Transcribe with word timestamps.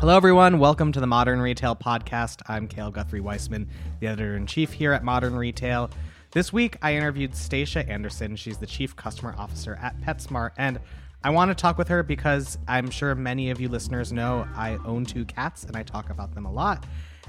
Hello, 0.00 0.16
everyone. 0.16 0.58
Welcome 0.58 0.92
to 0.92 1.00
the 1.00 1.06
Modern 1.06 1.42
Retail 1.42 1.76
Podcast. 1.76 2.40
I'm 2.48 2.66
Cale 2.68 2.90
Guthrie 2.90 3.20
Weissman, 3.20 3.68
the 4.00 4.06
editor 4.06 4.34
in 4.34 4.46
chief 4.46 4.72
here 4.72 4.94
at 4.94 5.04
Modern 5.04 5.36
Retail. 5.36 5.90
This 6.30 6.54
week, 6.54 6.78
I 6.80 6.94
interviewed 6.94 7.36
Stacia 7.36 7.86
Andersen. 7.86 8.34
She's 8.34 8.56
the 8.56 8.66
chief 8.66 8.96
customer 8.96 9.34
officer 9.36 9.74
at 9.74 10.00
PetSmart, 10.00 10.52
and 10.56 10.80
I 11.22 11.28
want 11.28 11.50
to 11.50 11.54
talk 11.54 11.76
with 11.76 11.88
her 11.88 12.02
because 12.02 12.56
I'm 12.66 12.88
sure 12.88 13.14
many 13.14 13.50
of 13.50 13.60
you 13.60 13.68
listeners 13.68 14.10
know 14.10 14.48
I 14.56 14.78
own 14.86 15.04
two 15.04 15.26
cats 15.26 15.64
and 15.64 15.76
I 15.76 15.82
talk 15.82 16.08
about 16.08 16.34
them 16.34 16.46
a 16.46 16.50
lot. 16.50 16.86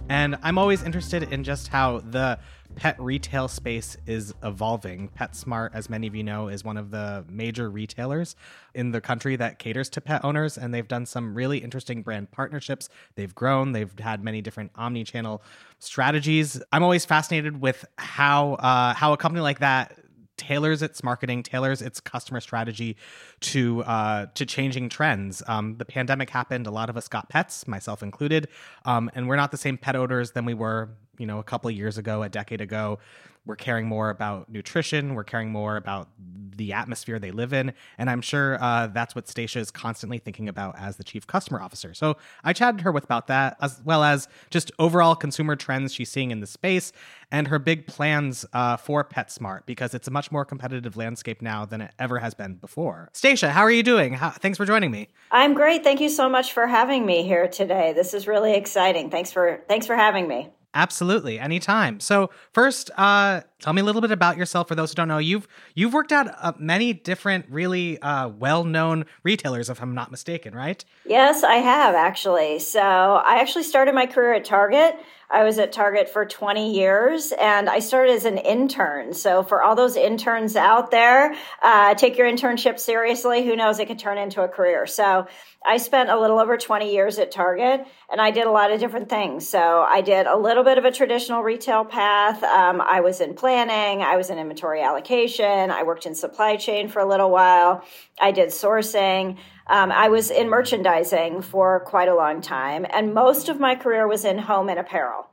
And 0.09 0.37
I'm 0.43 0.57
always 0.57 0.83
interested 0.83 1.23
in 1.31 1.43
just 1.43 1.69
how 1.69 1.99
the 1.99 2.37
pet 2.75 2.99
retail 2.99 3.47
space 3.47 3.97
is 4.05 4.33
evolving. 4.43 5.09
PetSmart, 5.09 5.71
as 5.73 5.89
many 5.89 6.07
of 6.07 6.15
you 6.15 6.23
know, 6.23 6.47
is 6.47 6.63
one 6.63 6.77
of 6.77 6.91
the 6.91 7.25
major 7.29 7.69
retailers 7.69 8.35
in 8.73 8.91
the 8.91 9.01
country 9.01 9.35
that 9.35 9.59
caters 9.59 9.89
to 9.89 10.01
pet 10.01 10.23
owners, 10.23 10.57
and 10.57 10.73
they've 10.73 10.87
done 10.87 11.05
some 11.05 11.33
really 11.33 11.59
interesting 11.59 12.01
brand 12.01 12.31
partnerships. 12.31 12.89
They've 13.15 13.33
grown, 13.33 13.71
they've 13.71 13.91
had 13.99 14.23
many 14.23 14.41
different 14.41 14.71
omni 14.75 15.03
channel 15.03 15.41
strategies. 15.79 16.61
I'm 16.71 16.83
always 16.83 17.05
fascinated 17.05 17.61
with 17.61 17.85
how 17.97 18.53
uh, 18.53 18.93
how 18.93 19.13
a 19.13 19.17
company 19.17 19.41
like 19.41 19.59
that 19.59 19.97
tailors 20.41 20.81
its 20.81 21.03
marketing, 21.03 21.43
tailors 21.43 21.83
its 21.83 21.99
customer 21.99 22.39
strategy 22.39 22.97
to 23.41 23.83
uh, 23.83 24.25
to 24.33 24.43
changing 24.43 24.89
trends. 24.89 25.43
Um, 25.47 25.77
the 25.77 25.85
pandemic 25.85 26.31
happened; 26.31 26.65
a 26.65 26.71
lot 26.71 26.89
of 26.89 26.97
us 26.97 27.07
got 27.07 27.29
pets, 27.29 27.67
myself 27.67 28.01
included, 28.01 28.47
um, 28.83 29.11
and 29.13 29.27
we're 29.27 29.35
not 29.35 29.51
the 29.51 29.57
same 29.57 29.77
pet 29.77 29.95
owners 29.95 30.31
than 30.31 30.43
we 30.45 30.55
were, 30.55 30.89
you 31.17 31.25
know, 31.25 31.39
a 31.39 31.43
couple 31.43 31.69
of 31.69 31.75
years 31.75 31.97
ago, 31.97 32.23
a 32.23 32.29
decade 32.29 32.61
ago. 32.61 32.99
We're 33.45 33.55
caring 33.55 33.87
more 33.87 34.11
about 34.11 34.49
nutrition. 34.49 35.15
We're 35.15 35.23
caring 35.23 35.51
more 35.51 35.75
about 35.75 36.09
the 36.55 36.73
atmosphere 36.73 37.17
they 37.17 37.31
live 37.31 37.53
in. 37.53 37.73
And 37.97 38.07
I'm 38.07 38.21
sure 38.21 38.61
uh, 38.61 38.87
that's 38.87 39.15
what 39.15 39.27
Stacia 39.27 39.57
is 39.57 39.71
constantly 39.71 40.19
thinking 40.19 40.47
about 40.47 40.77
as 40.77 40.97
the 40.97 41.03
chief 41.03 41.25
customer 41.25 41.59
officer. 41.59 41.95
So 41.95 42.17
I 42.43 42.53
chatted 42.53 42.81
her 42.81 42.91
with 42.91 43.03
about 43.03 43.27
that, 43.27 43.57
as 43.59 43.81
well 43.83 44.03
as 44.03 44.27
just 44.51 44.71
overall 44.77 45.15
consumer 45.15 45.55
trends 45.55 45.91
she's 45.91 46.11
seeing 46.11 46.29
in 46.29 46.39
the 46.39 46.45
space 46.45 46.91
and 47.31 47.47
her 47.47 47.57
big 47.57 47.87
plans 47.87 48.45
uh, 48.53 48.77
for 48.77 49.03
PetSmart 49.03 49.65
because 49.65 49.95
it's 49.95 50.07
a 50.07 50.11
much 50.11 50.31
more 50.31 50.45
competitive 50.45 50.95
landscape 50.95 51.41
now 51.41 51.65
than 51.65 51.81
it 51.81 51.91
ever 51.97 52.19
has 52.19 52.35
been 52.35 52.55
before. 52.55 53.09
Stacia, 53.13 53.49
how 53.49 53.61
are 53.61 53.71
you 53.71 53.83
doing? 53.83 54.13
How, 54.13 54.29
thanks 54.29 54.57
for 54.57 54.65
joining 54.65 54.91
me. 54.91 55.07
I'm 55.31 55.55
great. 55.55 55.83
Thank 55.83 55.99
you 55.99 56.09
so 56.09 56.29
much 56.29 56.53
for 56.53 56.67
having 56.67 57.07
me 57.07 57.23
here 57.23 57.47
today. 57.47 57.93
This 57.93 58.13
is 58.13 58.27
really 58.27 58.53
exciting. 58.53 59.09
Thanks 59.09 59.31
for 59.31 59.61
thanks 59.67 59.87
for 59.87 59.95
having 59.95 60.27
me. 60.27 60.51
Absolutely, 60.73 61.37
anytime. 61.37 61.99
So 61.99 62.29
first, 62.53 62.91
uh, 62.95 63.41
tell 63.59 63.73
me 63.73 63.81
a 63.81 63.83
little 63.83 63.99
bit 63.99 64.11
about 64.11 64.37
yourself. 64.37 64.69
For 64.69 64.75
those 64.75 64.91
who 64.91 64.95
don't 64.95 65.09
know, 65.09 65.17
you've 65.17 65.45
you've 65.75 65.93
worked 65.93 66.13
at 66.13 66.33
uh, 66.39 66.53
many 66.57 66.93
different, 66.93 67.45
really 67.49 68.01
uh, 68.01 68.29
well-known 68.29 69.05
retailers, 69.23 69.69
if 69.69 69.81
I'm 69.81 69.93
not 69.93 70.11
mistaken, 70.11 70.55
right? 70.55 70.83
Yes, 71.05 71.43
I 71.43 71.55
have 71.55 71.93
actually. 71.93 72.59
So 72.59 72.79
I 72.79 73.41
actually 73.41 73.63
started 73.63 73.93
my 73.93 74.05
career 74.05 74.33
at 74.33 74.45
Target. 74.45 74.97
I 75.31 75.43
was 75.43 75.59
at 75.59 75.71
Target 75.71 76.09
for 76.09 76.25
20 76.25 76.75
years 76.75 77.31
and 77.31 77.69
I 77.69 77.79
started 77.79 78.13
as 78.13 78.25
an 78.25 78.37
intern. 78.37 79.13
So, 79.13 79.43
for 79.43 79.63
all 79.63 79.75
those 79.75 79.95
interns 79.95 80.57
out 80.57 80.91
there, 80.91 81.33
uh, 81.61 81.95
take 81.95 82.17
your 82.17 82.27
internship 82.27 82.77
seriously. 82.79 83.45
Who 83.45 83.55
knows, 83.55 83.79
it 83.79 83.87
could 83.87 83.99
turn 83.99 84.17
into 84.17 84.41
a 84.41 84.49
career. 84.49 84.85
So, 84.85 85.27
I 85.65 85.77
spent 85.77 86.09
a 86.09 86.19
little 86.19 86.39
over 86.39 86.57
20 86.57 86.91
years 86.91 87.19
at 87.19 87.31
Target 87.31 87.85
and 88.11 88.19
I 88.19 88.31
did 88.31 88.45
a 88.45 88.51
lot 88.51 88.71
of 88.71 88.79
different 88.79 89.09
things. 89.09 89.47
So, 89.47 89.81
I 89.87 90.01
did 90.01 90.27
a 90.27 90.35
little 90.35 90.65
bit 90.65 90.77
of 90.77 90.83
a 90.83 90.91
traditional 90.91 91.43
retail 91.43 91.85
path. 91.85 92.43
Um, 92.43 92.81
I 92.81 92.99
was 92.99 93.21
in 93.21 93.33
planning, 93.33 94.01
I 94.01 94.17
was 94.17 94.29
in 94.29 94.37
inventory 94.37 94.81
allocation, 94.81 95.71
I 95.71 95.83
worked 95.83 96.05
in 96.05 96.13
supply 96.13 96.57
chain 96.57 96.89
for 96.89 96.99
a 96.99 97.07
little 97.07 97.31
while, 97.31 97.85
I 98.19 98.31
did 98.31 98.49
sourcing. 98.49 99.37
Um, 99.71 99.89
I 99.89 100.09
was 100.09 100.29
in 100.31 100.49
merchandising 100.49 101.43
for 101.43 101.79
quite 101.79 102.09
a 102.09 102.13
long 102.13 102.41
time, 102.41 102.85
and 102.89 103.13
most 103.13 103.47
of 103.47 103.57
my 103.57 103.75
career 103.75 104.05
was 104.05 104.25
in 104.25 104.37
home 104.37 104.67
and 104.67 104.77
apparel. 104.77 105.29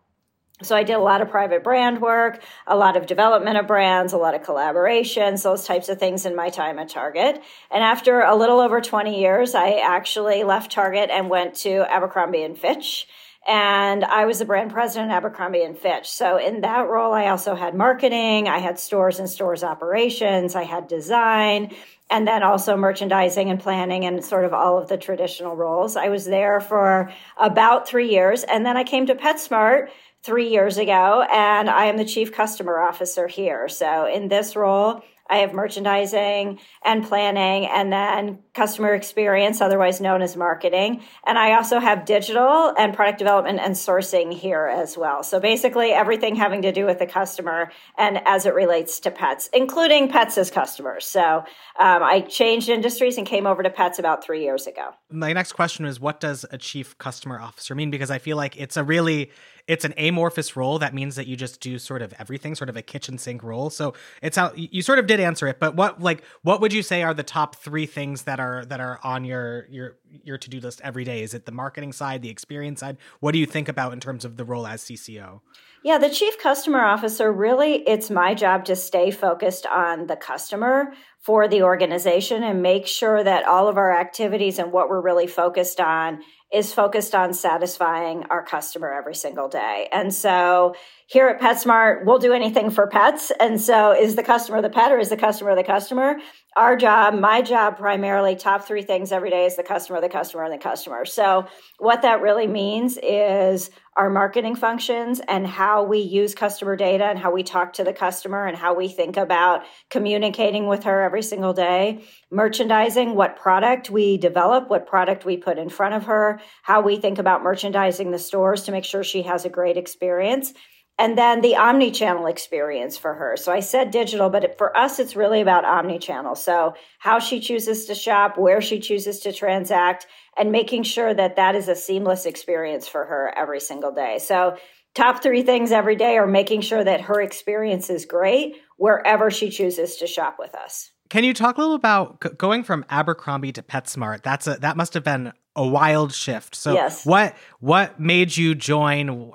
So 0.62 0.76
I 0.76 0.84
did 0.84 0.92
a 0.92 1.00
lot 1.00 1.20
of 1.20 1.28
private 1.28 1.64
brand 1.64 2.00
work, 2.00 2.40
a 2.64 2.76
lot 2.76 2.96
of 2.96 3.06
development 3.06 3.58
of 3.58 3.66
brands, 3.66 4.12
a 4.12 4.16
lot 4.16 4.36
of 4.36 4.42
collaborations, 4.42 5.42
those 5.42 5.64
types 5.64 5.88
of 5.88 5.98
things 5.98 6.24
in 6.24 6.36
my 6.36 6.50
time 6.50 6.78
at 6.78 6.88
Target. 6.88 7.42
And 7.68 7.82
after 7.82 8.20
a 8.20 8.36
little 8.36 8.60
over 8.60 8.80
20 8.80 9.20
years, 9.20 9.56
I 9.56 9.80
actually 9.84 10.44
left 10.44 10.70
Target 10.70 11.10
and 11.10 11.28
went 11.28 11.56
to 11.56 11.84
Abercrombie 11.92 12.44
and 12.44 12.56
Fitch 12.56 13.08
and 13.48 14.04
I 14.04 14.26
was 14.26 14.40
the 14.40 14.44
brand 14.44 14.72
president 14.72 15.10
at 15.10 15.16
Abercrombie 15.16 15.62
and 15.62 15.76
Fitch. 15.76 16.06
So 16.06 16.36
in 16.36 16.60
that 16.60 16.86
role, 16.86 17.14
I 17.14 17.28
also 17.28 17.54
had 17.54 17.74
marketing, 17.74 18.46
I 18.46 18.58
had 18.58 18.78
stores 18.78 19.18
and 19.18 19.28
stores 19.28 19.64
operations, 19.64 20.54
I 20.54 20.64
had 20.64 20.86
design, 20.86 21.74
and 22.10 22.26
then 22.26 22.42
also 22.42 22.76
merchandising 22.76 23.50
and 23.50 23.60
planning 23.60 24.04
and 24.04 24.24
sort 24.24 24.44
of 24.44 24.54
all 24.54 24.78
of 24.78 24.88
the 24.88 24.96
traditional 24.96 25.56
roles. 25.56 25.96
I 25.96 26.08
was 26.08 26.24
there 26.24 26.60
for 26.60 27.12
about 27.36 27.86
three 27.88 28.10
years, 28.10 28.44
and 28.44 28.64
then 28.64 28.76
I 28.76 28.84
came 28.84 29.06
to 29.06 29.14
PetSmart 29.14 29.88
three 30.22 30.48
years 30.48 30.78
ago, 30.78 31.24
and 31.32 31.70
I 31.70 31.86
am 31.86 31.96
the 31.96 32.04
chief 32.04 32.32
customer 32.32 32.78
officer 32.80 33.28
here. 33.28 33.68
So 33.68 34.06
in 34.06 34.28
this 34.28 34.56
role, 34.56 35.02
I 35.28 35.38
have 35.38 35.52
merchandising 35.52 36.58
and 36.84 37.04
planning 37.04 37.66
and 37.66 37.92
then 37.92 38.38
customer 38.54 38.94
experience, 38.94 39.60
otherwise 39.60 40.00
known 40.00 40.22
as 40.22 40.36
marketing. 40.36 41.02
And 41.26 41.38
I 41.38 41.54
also 41.54 41.78
have 41.78 42.04
digital 42.04 42.74
and 42.78 42.94
product 42.94 43.18
development 43.18 43.60
and 43.60 43.74
sourcing 43.74 44.32
here 44.32 44.66
as 44.66 44.96
well. 44.96 45.22
So 45.22 45.40
basically 45.40 45.90
everything 45.90 46.36
having 46.36 46.62
to 46.62 46.72
do 46.72 46.86
with 46.86 46.98
the 46.98 47.06
customer 47.06 47.70
and 47.96 48.20
as 48.26 48.46
it 48.46 48.54
relates 48.54 49.00
to 49.00 49.10
pets, 49.10 49.48
including 49.52 50.08
pets 50.08 50.38
as 50.38 50.50
customers. 50.50 51.06
So 51.06 51.44
um, 51.78 52.02
I 52.02 52.20
changed 52.20 52.68
industries 52.68 53.18
and 53.18 53.26
came 53.26 53.46
over 53.46 53.62
to 53.62 53.70
pets 53.70 53.98
about 53.98 54.24
three 54.24 54.42
years 54.42 54.66
ago. 54.66 54.90
My 55.10 55.32
next 55.32 55.52
question 55.52 55.84
is 55.84 56.00
what 56.00 56.20
does 56.20 56.44
a 56.50 56.58
chief 56.58 56.96
customer 56.98 57.40
officer 57.40 57.74
mean? 57.74 57.90
Because 57.90 58.10
I 58.10 58.18
feel 58.18 58.36
like 58.36 58.58
it's 58.60 58.76
a 58.76 58.84
really 58.84 59.30
it's 59.68 59.84
an 59.84 59.92
amorphous 59.98 60.56
role. 60.56 60.78
That 60.78 60.94
means 60.94 61.14
that 61.16 61.26
you 61.26 61.36
just 61.36 61.60
do 61.60 61.78
sort 61.78 62.02
of 62.02 62.14
everything, 62.18 62.54
sort 62.54 62.70
of 62.70 62.76
a 62.76 62.82
kitchen 62.82 63.18
sink 63.18 63.42
role. 63.44 63.68
So 63.70 63.94
it's 64.22 64.36
how 64.36 64.52
you 64.56 64.82
sort 64.82 64.98
of 64.98 65.06
did 65.06 65.20
answer 65.20 65.46
it, 65.46 65.60
but 65.60 65.76
what 65.76 66.00
like 66.00 66.24
what 66.42 66.60
would 66.60 66.72
you 66.72 66.82
say 66.82 67.02
are 67.02 67.14
the 67.14 67.22
top 67.22 67.54
three 67.54 67.86
things 67.86 68.22
that 68.22 68.40
are 68.40 68.64
that 68.64 68.80
are 68.80 68.98
on 69.04 69.24
your 69.24 69.66
your 69.70 69.96
your 70.24 70.38
to 70.38 70.50
do 70.50 70.58
list 70.58 70.80
every 70.82 71.04
day? 71.04 71.22
Is 71.22 71.34
it 71.34 71.44
the 71.44 71.52
marketing 71.52 71.92
side, 71.92 72.22
the 72.22 72.30
experience 72.30 72.80
side? 72.80 72.96
What 73.20 73.32
do 73.32 73.38
you 73.38 73.46
think 73.46 73.68
about 73.68 73.92
in 73.92 74.00
terms 74.00 74.24
of 74.24 74.36
the 74.36 74.44
role 74.44 74.66
as 74.66 74.82
CCO? 74.82 75.40
Yeah, 75.84 75.98
the 75.98 76.10
chief 76.10 76.38
customer 76.40 76.80
officer 76.80 77.30
really, 77.30 77.74
it's 77.74 78.10
my 78.10 78.34
job 78.34 78.64
to 78.64 78.74
stay 78.74 79.12
focused 79.12 79.64
on 79.64 80.08
the 80.08 80.16
customer 80.16 80.92
for 81.20 81.46
the 81.46 81.62
organization 81.62 82.42
and 82.42 82.62
make 82.62 82.86
sure 82.86 83.22
that 83.22 83.46
all 83.46 83.68
of 83.68 83.76
our 83.76 83.96
activities 83.96 84.58
and 84.58 84.72
what 84.72 84.88
we're 84.88 85.00
really 85.00 85.28
focused 85.28 85.78
on 85.78 86.20
is 86.52 86.72
focused 86.72 87.14
on 87.14 87.34
satisfying 87.34 88.24
our 88.30 88.42
customer 88.42 88.92
every 88.92 89.14
single 89.14 89.48
day. 89.48 89.88
And 89.92 90.14
so 90.14 90.74
here 91.08 91.26
at 91.26 91.40
PetSmart, 91.40 92.04
we'll 92.04 92.18
do 92.18 92.34
anything 92.34 92.68
for 92.68 92.86
pets. 92.86 93.32
And 93.40 93.58
so 93.58 93.92
is 93.92 94.14
the 94.14 94.22
customer 94.22 94.60
the 94.60 94.68
pet 94.68 94.92
or 94.92 94.98
is 94.98 95.08
the 95.08 95.16
customer 95.16 95.56
the 95.56 95.64
customer? 95.64 96.16
Our 96.54 96.76
job, 96.76 97.14
my 97.14 97.40
job 97.40 97.78
primarily, 97.78 98.36
top 98.36 98.66
three 98.66 98.82
things 98.82 99.10
every 99.10 99.30
day 99.30 99.46
is 99.46 99.56
the 99.56 99.62
customer, 99.62 100.02
the 100.02 100.10
customer, 100.10 100.44
and 100.44 100.52
the 100.52 100.58
customer. 100.58 101.06
So 101.06 101.46
what 101.78 102.02
that 102.02 102.20
really 102.20 102.46
means 102.46 102.98
is 103.02 103.70
our 103.96 104.10
marketing 104.10 104.54
functions 104.54 105.22
and 105.26 105.46
how 105.46 105.82
we 105.82 106.00
use 106.00 106.34
customer 106.34 106.76
data 106.76 107.04
and 107.04 107.18
how 107.18 107.32
we 107.32 107.42
talk 107.42 107.72
to 107.74 107.84
the 107.84 107.94
customer 107.94 108.44
and 108.44 108.54
how 108.54 108.74
we 108.74 108.88
think 108.88 109.16
about 109.16 109.62
communicating 109.88 110.66
with 110.66 110.84
her 110.84 111.00
every 111.00 111.22
single 111.22 111.54
day. 111.54 112.04
Merchandising, 112.30 113.14
what 113.14 113.36
product 113.36 113.88
we 113.88 114.18
develop, 114.18 114.68
what 114.68 114.86
product 114.86 115.24
we 115.24 115.38
put 115.38 115.56
in 115.56 115.70
front 115.70 115.94
of 115.94 116.04
her, 116.04 116.38
how 116.62 116.82
we 116.82 116.98
think 116.98 117.18
about 117.18 117.42
merchandising 117.42 118.10
the 118.10 118.18
stores 118.18 118.64
to 118.64 118.72
make 118.72 118.84
sure 118.84 119.02
she 119.02 119.22
has 119.22 119.46
a 119.46 119.48
great 119.48 119.78
experience 119.78 120.52
and 120.98 121.16
then 121.16 121.40
the 121.40 121.56
omni-channel 121.56 122.26
experience 122.26 122.96
for 122.96 123.14
her. 123.14 123.36
So 123.36 123.52
I 123.52 123.60
said 123.60 123.92
digital, 123.92 124.30
but 124.30 124.58
for 124.58 124.76
us, 124.76 124.98
it's 124.98 125.14
really 125.14 125.40
about 125.40 125.64
omni-channel. 125.64 126.34
So 126.34 126.74
how 126.98 127.20
she 127.20 127.38
chooses 127.38 127.86
to 127.86 127.94
shop, 127.94 128.36
where 128.36 128.60
she 128.60 128.80
chooses 128.80 129.20
to 129.20 129.32
transact, 129.32 130.06
and 130.36 130.50
making 130.50 130.82
sure 130.82 131.14
that 131.14 131.36
that 131.36 131.54
is 131.54 131.68
a 131.68 131.76
seamless 131.76 132.26
experience 132.26 132.88
for 132.88 133.04
her 133.04 133.32
every 133.36 133.60
single 133.60 133.92
day. 133.92 134.18
So 134.18 134.56
top 134.94 135.22
three 135.22 135.42
things 135.42 135.70
every 135.70 135.96
day 135.96 136.16
are 136.16 136.26
making 136.26 136.62
sure 136.62 136.82
that 136.82 137.02
her 137.02 137.20
experience 137.20 137.90
is 137.90 138.04
great 138.04 138.56
wherever 138.76 139.30
she 139.30 139.50
chooses 139.50 139.96
to 139.96 140.06
shop 140.06 140.36
with 140.38 140.54
us. 140.54 140.90
Can 141.10 141.24
you 141.24 141.32
talk 141.32 141.56
a 141.56 141.60
little 141.60 141.76
about 141.76 142.36
going 142.36 142.64
from 142.64 142.84
Abercrombie 142.90 143.52
to 143.52 143.62
PetSmart? 143.62 144.22
That's 144.22 144.46
a 144.46 144.56
that 144.56 144.76
must 144.76 144.92
have 144.94 145.04
been 145.04 145.32
a 145.56 145.66
wild 145.66 146.12
shift. 146.12 146.54
So 146.54 146.74
yes. 146.74 147.06
what 147.06 147.34
what 147.60 147.98
made 147.98 148.36
you 148.36 148.54
join? 148.54 149.32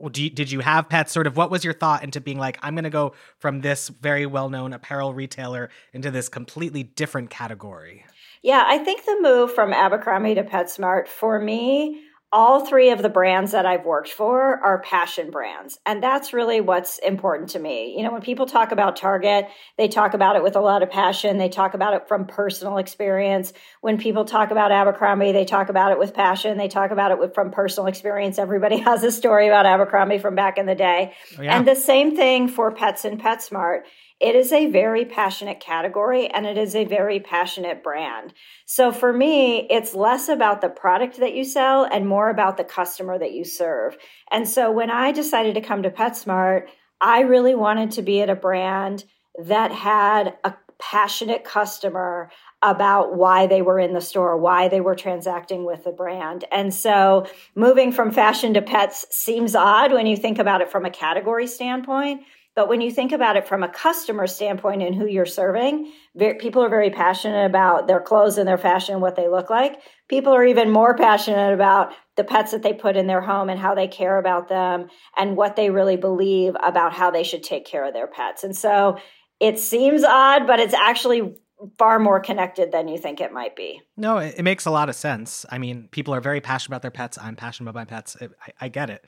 You, 0.00 0.30
did 0.30 0.50
you 0.50 0.60
have 0.60 0.88
pets? 0.88 1.12
Sort 1.12 1.26
of 1.26 1.36
what 1.36 1.50
was 1.50 1.64
your 1.64 1.74
thought 1.74 2.04
into 2.04 2.20
being 2.20 2.38
like, 2.38 2.58
I'm 2.62 2.74
going 2.74 2.84
to 2.84 2.90
go 2.90 3.14
from 3.38 3.60
this 3.60 3.88
very 3.88 4.26
well 4.26 4.48
known 4.48 4.72
apparel 4.72 5.14
retailer 5.14 5.70
into 5.92 6.10
this 6.10 6.28
completely 6.28 6.82
different 6.82 7.30
category? 7.30 8.04
Yeah, 8.42 8.64
I 8.66 8.78
think 8.78 9.04
the 9.04 9.18
move 9.20 9.52
from 9.52 9.72
Abercrombie 9.72 10.34
to 10.36 10.44
PetSmart 10.44 11.08
for 11.08 11.40
me 11.40 12.02
all 12.32 12.66
three 12.66 12.90
of 12.90 13.02
the 13.02 13.08
brands 13.08 13.52
that 13.52 13.66
I've 13.66 13.84
worked 13.84 14.08
for 14.08 14.58
are 14.58 14.80
passion 14.82 15.30
brands. 15.30 15.78
And 15.86 16.02
that's 16.02 16.32
really 16.32 16.60
what's 16.60 16.98
important 16.98 17.50
to 17.50 17.58
me. 17.58 17.94
You 17.96 18.02
know, 18.02 18.12
when 18.12 18.20
people 18.20 18.46
talk 18.46 18.72
about 18.72 18.96
Target, 18.96 19.46
they 19.78 19.86
talk 19.86 20.12
about 20.12 20.34
it 20.34 20.42
with 20.42 20.56
a 20.56 20.60
lot 20.60 20.82
of 20.82 20.90
passion. 20.90 21.38
They 21.38 21.48
talk 21.48 21.74
about 21.74 21.94
it 21.94 22.08
from 22.08 22.26
personal 22.26 22.78
experience. 22.78 23.52
When 23.80 23.96
people 23.96 24.24
talk 24.24 24.50
about 24.50 24.72
Abercrombie, 24.72 25.32
they 25.32 25.44
talk 25.44 25.68
about 25.68 25.92
it 25.92 25.98
with 25.98 26.14
passion. 26.14 26.58
They 26.58 26.68
talk 26.68 26.90
about 26.90 27.12
it 27.12 27.18
with, 27.18 27.32
from 27.32 27.52
personal 27.52 27.86
experience. 27.86 28.38
Everybody 28.38 28.76
has 28.80 29.04
a 29.04 29.12
story 29.12 29.46
about 29.46 29.64
Abercrombie 29.64 30.18
from 30.18 30.34
back 30.34 30.58
in 30.58 30.66
the 30.66 30.74
day. 30.74 31.14
Oh, 31.38 31.42
yeah. 31.42 31.56
And 31.56 31.66
the 31.66 31.76
same 31.76 32.16
thing 32.16 32.48
for 32.48 32.72
Pets 32.72 33.04
and 33.04 33.20
PetSmart. 33.20 33.82
It 34.18 34.34
is 34.34 34.50
a 34.50 34.70
very 34.70 35.04
passionate 35.04 35.60
category 35.60 36.28
and 36.28 36.46
it 36.46 36.56
is 36.56 36.74
a 36.74 36.86
very 36.86 37.20
passionate 37.20 37.82
brand. 37.82 38.32
So 38.64 38.90
for 38.90 39.12
me, 39.12 39.66
it's 39.68 39.94
less 39.94 40.30
about 40.30 40.62
the 40.62 40.70
product 40.70 41.18
that 41.18 41.34
you 41.34 41.44
sell 41.44 41.84
and 41.84 42.08
more 42.08 42.15
about 42.30 42.56
the 42.56 42.64
customer 42.64 43.18
that 43.18 43.32
you 43.32 43.44
serve. 43.44 43.96
And 44.30 44.48
so 44.48 44.70
when 44.72 44.90
I 44.90 45.12
decided 45.12 45.54
to 45.54 45.60
come 45.60 45.82
to 45.82 45.90
PetSmart, 45.90 46.68
I 47.00 47.20
really 47.20 47.54
wanted 47.54 47.92
to 47.92 48.02
be 48.02 48.22
at 48.22 48.30
a 48.30 48.34
brand 48.34 49.04
that 49.44 49.70
had 49.70 50.34
a 50.44 50.54
passionate 50.78 51.44
customer 51.44 52.30
about 52.62 53.14
why 53.16 53.46
they 53.46 53.62
were 53.62 53.78
in 53.78 53.94
the 53.94 54.00
store, 54.00 54.36
why 54.36 54.68
they 54.68 54.80
were 54.80 54.94
transacting 54.94 55.64
with 55.64 55.84
the 55.84 55.92
brand. 55.92 56.44
And 56.50 56.72
so 56.72 57.26
moving 57.54 57.92
from 57.92 58.10
fashion 58.10 58.54
to 58.54 58.62
pets 58.62 59.06
seems 59.10 59.54
odd 59.54 59.92
when 59.92 60.06
you 60.06 60.16
think 60.16 60.38
about 60.38 60.60
it 60.62 60.70
from 60.70 60.84
a 60.84 60.90
category 60.90 61.46
standpoint. 61.46 62.22
But 62.54 62.68
when 62.70 62.80
you 62.80 62.90
think 62.90 63.12
about 63.12 63.36
it 63.36 63.46
from 63.46 63.62
a 63.62 63.68
customer 63.68 64.26
standpoint 64.26 64.82
and 64.82 64.94
who 64.94 65.06
you're 65.06 65.26
serving, 65.26 65.92
people 66.38 66.64
are 66.64 66.70
very 66.70 66.88
passionate 66.88 67.44
about 67.44 67.86
their 67.86 68.00
clothes 68.00 68.38
and 68.38 68.48
their 68.48 68.56
fashion 68.56 68.94
and 68.94 69.02
what 69.02 69.16
they 69.16 69.28
look 69.28 69.50
like. 69.50 69.78
People 70.08 70.32
are 70.32 70.44
even 70.44 70.70
more 70.70 70.96
passionate 70.96 71.52
about 71.52 71.92
the 72.16 72.24
pets 72.24 72.52
that 72.52 72.62
they 72.62 72.72
put 72.72 72.96
in 72.96 73.06
their 73.06 73.20
home 73.20 73.48
and 73.48 73.60
how 73.60 73.74
they 73.74 73.88
care 73.88 74.18
about 74.18 74.48
them 74.48 74.88
and 75.16 75.36
what 75.36 75.56
they 75.56 75.70
really 75.70 75.96
believe 75.96 76.56
about 76.62 76.92
how 76.92 77.10
they 77.10 77.22
should 77.22 77.42
take 77.42 77.66
care 77.66 77.84
of 77.84 77.92
their 77.92 78.06
pets. 78.06 78.42
And 78.42 78.56
so 78.56 78.98
it 79.38 79.58
seems 79.58 80.02
odd, 80.02 80.46
but 80.46 80.58
it's 80.58 80.74
actually 80.74 81.36
far 81.78 81.98
more 81.98 82.20
connected 82.20 82.72
than 82.72 82.88
you 82.88 82.98
think 82.98 83.20
it 83.20 83.32
might 83.32 83.56
be. 83.56 83.80
No, 83.96 84.18
it, 84.18 84.34
it 84.38 84.42
makes 84.42 84.66
a 84.66 84.70
lot 84.70 84.88
of 84.88 84.94
sense. 84.94 85.46
I 85.50 85.58
mean, 85.58 85.88
people 85.90 86.14
are 86.14 86.20
very 86.20 86.40
passionate 86.40 86.68
about 86.68 86.82
their 86.82 86.90
pets. 86.90 87.18
I'm 87.20 87.36
passionate 87.36 87.70
about 87.70 87.80
my 87.80 87.84
pets. 87.84 88.16
I, 88.20 88.28
I 88.62 88.68
get 88.68 88.90
it. 88.90 89.04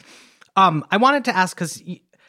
Um, 0.56 0.84
I 0.90 0.96
wanted 0.96 1.25
to 1.26 1.37
ask 1.37 1.56
because 1.56 1.82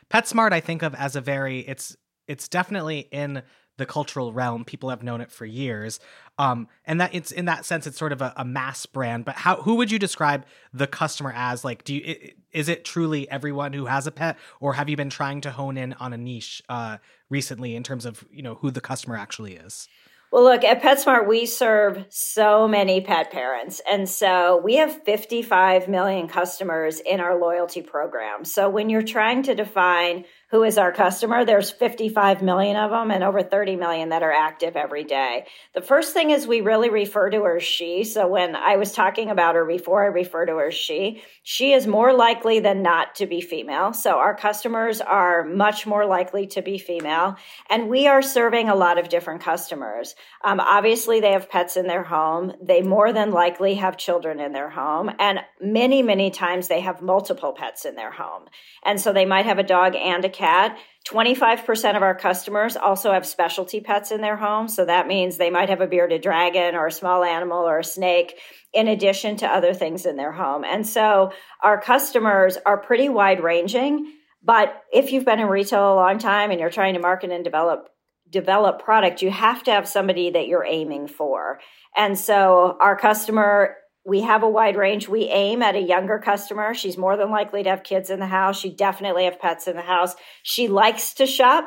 PetSmart 0.10 0.54
I 0.54 0.60
think 0.60 0.84
of 0.84 0.94
as 0.96 1.16
a 1.16 1.22
very 1.22 1.60
it's 1.60 1.96
it's 2.28 2.48
definitely 2.48 3.00
in 3.12 3.42
the 3.80 3.86
cultural 3.88 4.32
realm. 4.32 4.64
People 4.64 4.92
have 4.92 5.02
known 5.02 5.22
it 5.22 5.32
for 5.32 5.46
years. 5.46 6.00
Um, 6.38 6.68
and 6.86 7.02
that 7.02 7.16
it's 7.16 7.32
in 7.32 7.46
that 7.46 7.66
sense, 7.66 7.88
it's 7.88 7.98
sort 7.98 8.12
of 8.12 8.22
a, 8.22 8.34
a, 8.38 8.46
mass 8.46 8.86
brand. 8.86 9.26
But 9.26 9.36
how 9.36 9.62
who 9.64 9.76
would 9.76 9.90
you 9.90 9.98
describe 9.98 10.46
the 10.72 10.86
customer 10.86 11.34
as? 11.36 11.66
Like, 11.66 11.84
do 11.84 11.96
you 11.96 12.32
is 12.52 12.70
it 12.70 12.86
truly 12.86 13.30
everyone 13.30 13.74
who 13.74 13.86
has 13.88 14.06
a 14.08 14.12
pet, 14.12 14.38
or 14.60 14.74
have 14.74 14.88
you 14.88 14.96
been 14.96 15.10
trying 15.10 15.42
to 15.42 15.52
hone 15.52 15.78
in 15.78 15.94
on 15.94 16.14
a 16.14 16.18
niche 16.18 16.62
uh, 16.70 16.98
recently 17.30 17.76
in 17.76 17.84
terms 17.84 18.06
of 18.06 18.24
you 18.32 18.44
know 18.44 18.56
who 18.56 18.72
the 18.72 18.82
customer 18.82 19.18
actually 19.18 19.56
is? 19.56 19.88
Well, 20.32 20.44
look, 20.44 20.64
at 20.64 20.84
PetSmart, 20.84 21.28
we 21.28 21.48
serve 21.48 22.06
so 22.10 22.68
many 22.68 23.02
pet 23.02 23.32
parents. 23.32 23.82
And 23.90 24.08
so 24.08 24.62
we 24.64 24.76
have 24.76 25.04
55 25.04 25.88
million 25.88 26.28
customers 26.28 27.00
in 27.00 27.20
our 27.20 27.40
loyalty 27.40 27.82
program. 27.82 28.46
So 28.46 28.70
when 28.70 28.90
you're 28.90 29.02
trying 29.02 29.42
to 29.44 29.56
define 29.56 30.26
who 30.52 30.64
is 30.64 30.80
our 30.80 30.92
customer. 30.92 31.46
There's 31.46 31.70
55 31.70 32.42
million 32.42 32.76
of 32.76 32.90
them 32.90 33.12
and 33.12 33.24
over 33.24 33.44
30 33.44 33.76
million 33.76 34.10
that 34.10 34.24
are 34.24 34.32
active 34.32 34.76
every 34.76 35.04
day. 35.04 35.46
The 35.76 35.82
first 35.82 36.14
thing 36.14 36.32
is 36.32 36.48
we 36.48 36.62
really 36.62 36.90
refer 36.90 37.30
to 37.30 37.44
her 37.44 37.58
as 37.58 37.64
she. 37.64 38.04
So 38.04 38.28
when 38.28 38.56
I 38.56 38.78
was 38.78 38.92
talking 38.92 39.30
about 39.30 39.56
her 39.56 39.66
before, 39.66 40.04
I 40.04 40.08
refer 40.08 40.48
to 40.48 40.54
her 40.54 40.68
as 40.68 40.74
she. 40.74 41.22
She 41.44 41.74
is 41.74 41.86
more 41.86 42.14
likely 42.14 42.60
than 42.60 42.82
not 42.82 43.16
to 43.16 43.28
be 43.28 43.42
female. 43.42 43.94
So 43.94 44.18
our 44.18 44.36
customers 44.36 45.02
are 45.02 45.44
much 45.44 45.86
more 45.86 46.08
likely 46.08 46.48
to 46.48 46.64
be 46.64 46.80
female. 46.80 47.36
And 47.70 47.88
we 47.88 48.08
are 48.08 48.24
serving 48.24 48.70
a 48.70 48.76
lot 48.76 48.98
of 48.98 49.10
different 49.10 49.42
customers. 49.42 50.16
Um, 50.44 50.60
obviously, 50.60 51.20
they 51.20 51.34
have 51.34 51.50
pets 51.50 51.78
in 51.78 51.86
their 51.86 52.04
home. 52.04 52.54
They 52.62 52.82
more 52.82 53.14
than 53.14 53.32
likely 53.32 53.76
have 53.76 53.98
children 53.98 54.40
in 54.40 54.54
their 54.54 54.70
home. 54.70 55.12
And 55.20 55.42
many, 55.62 56.02
many 56.02 56.32
times 56.32 56.68
they 56.68 56.82
have 56.82 57.04
multiple 57.04 57.54
pets 57.54 57.86
in 57.86 57.96
their 57.96 58.12
home. 58.12 58.46
And 58.84 59.00
so 59.00 59.14
they 59.14 59.26
might 59.26 59.46
have 59.46 59.60
a 59.60 59.64
dog 59.64 59.96
and 59.96 60.26
a 60.26 60.39
cat. 60.40 60.78
25% 61.08 61.96
of 61.96 62.04
our 62.04 62.16
customers 62.16 62.76
also 62.76 63.12
have 63.12 63.26
specialty 63.26 63.80
pets 63.82 64.12
in 64.12 64.22
their 64.22 64.38
home. 64.38 64.68
So 64.68 64.86
that 64.86 65.08
means 65.08 65.38
they 65.38 65.50
might 65.50 65.70
have 65.70 65.82
a 65.82 65.88
bearded 65.88 66.22
dragon 66.22 66.76
or 66.76 66.88
a 66.88 66.92
small 66.92 67.24
animal 67.24 67.68
or 67.68 67.80
a 67.80 67.84
snake 67.84 68.36
in 68.74 68.88
addition 68.88 69.38
to 69.38 69.48
other 69.48 69.74
things 69.74 70.06
in 70.06 70.18
their 70.18 70.32
home. 70.32 70.64
And 70.64 70.86
so 70.86 71.32
our 71.64 71.82
customers 71.82 72.58
are 72.66 72.78
pretty 72.78 73.10
wide 73.10 73.44
ranging. 73.44 74.14
But 74.44 74.84
if 74.94 75.12
you've 75.12 75.26
been 75.26 75.40
in 75.40 75.48
retail 75.48 75.94
a 75.94 75.96
long 75.96 76.20
time 76.20 76.52
and 76.52 76.60
you're 76.60 76.70
trying 76.70 76.94
to 76.94 77.00
market 77.00 77.32
and 77.32 77.44
develop 77.44 77.90
develop 78.30 78.84
product, 78.84 79.24
you 79.24 79.32
have 79.32 79.64
to 79.64 79.72
have 79.72 79.88
somebody 79.88 80.30
that 80.30 80.48
you're 80.48 80.66
aiming 80.66 81.08
for. 81.08 81.60
And 81.98 82.18
so 82.18 82.78
our 82.80 82.96
customer 82.96 83.76
we 84.06 84.22
have 84.22 84.44
a 84.44 84.50
wide 84.50 84.78
range. 84.78 85.08
We 85.08 85.26
aim 85.26 85.62
at 85.62 85.76
a 85.76 85.82
younger 85.82 86.20
customer. 86.20 86.74
She's 86.74 86.98
more 86.98 87.18
than 87.18 87.30
likely 87.30 87.64
to 87.64 87.70
have 87.70 87.84
kids 87.84 88.10
in 88.10 88.20
the 88.20 88.28
house. 88.28 88.60
She 88.60 88.74
definitely 88.74 89.26
have 89.26 89.40
pets 89.40 89.68
in 89.68 89.76
the 89.76 89.82
house. 89.82 90.16
She 90.44 90.68
likes 90.68 91.14
to 91.16 91.26
shop. 91.26 91.66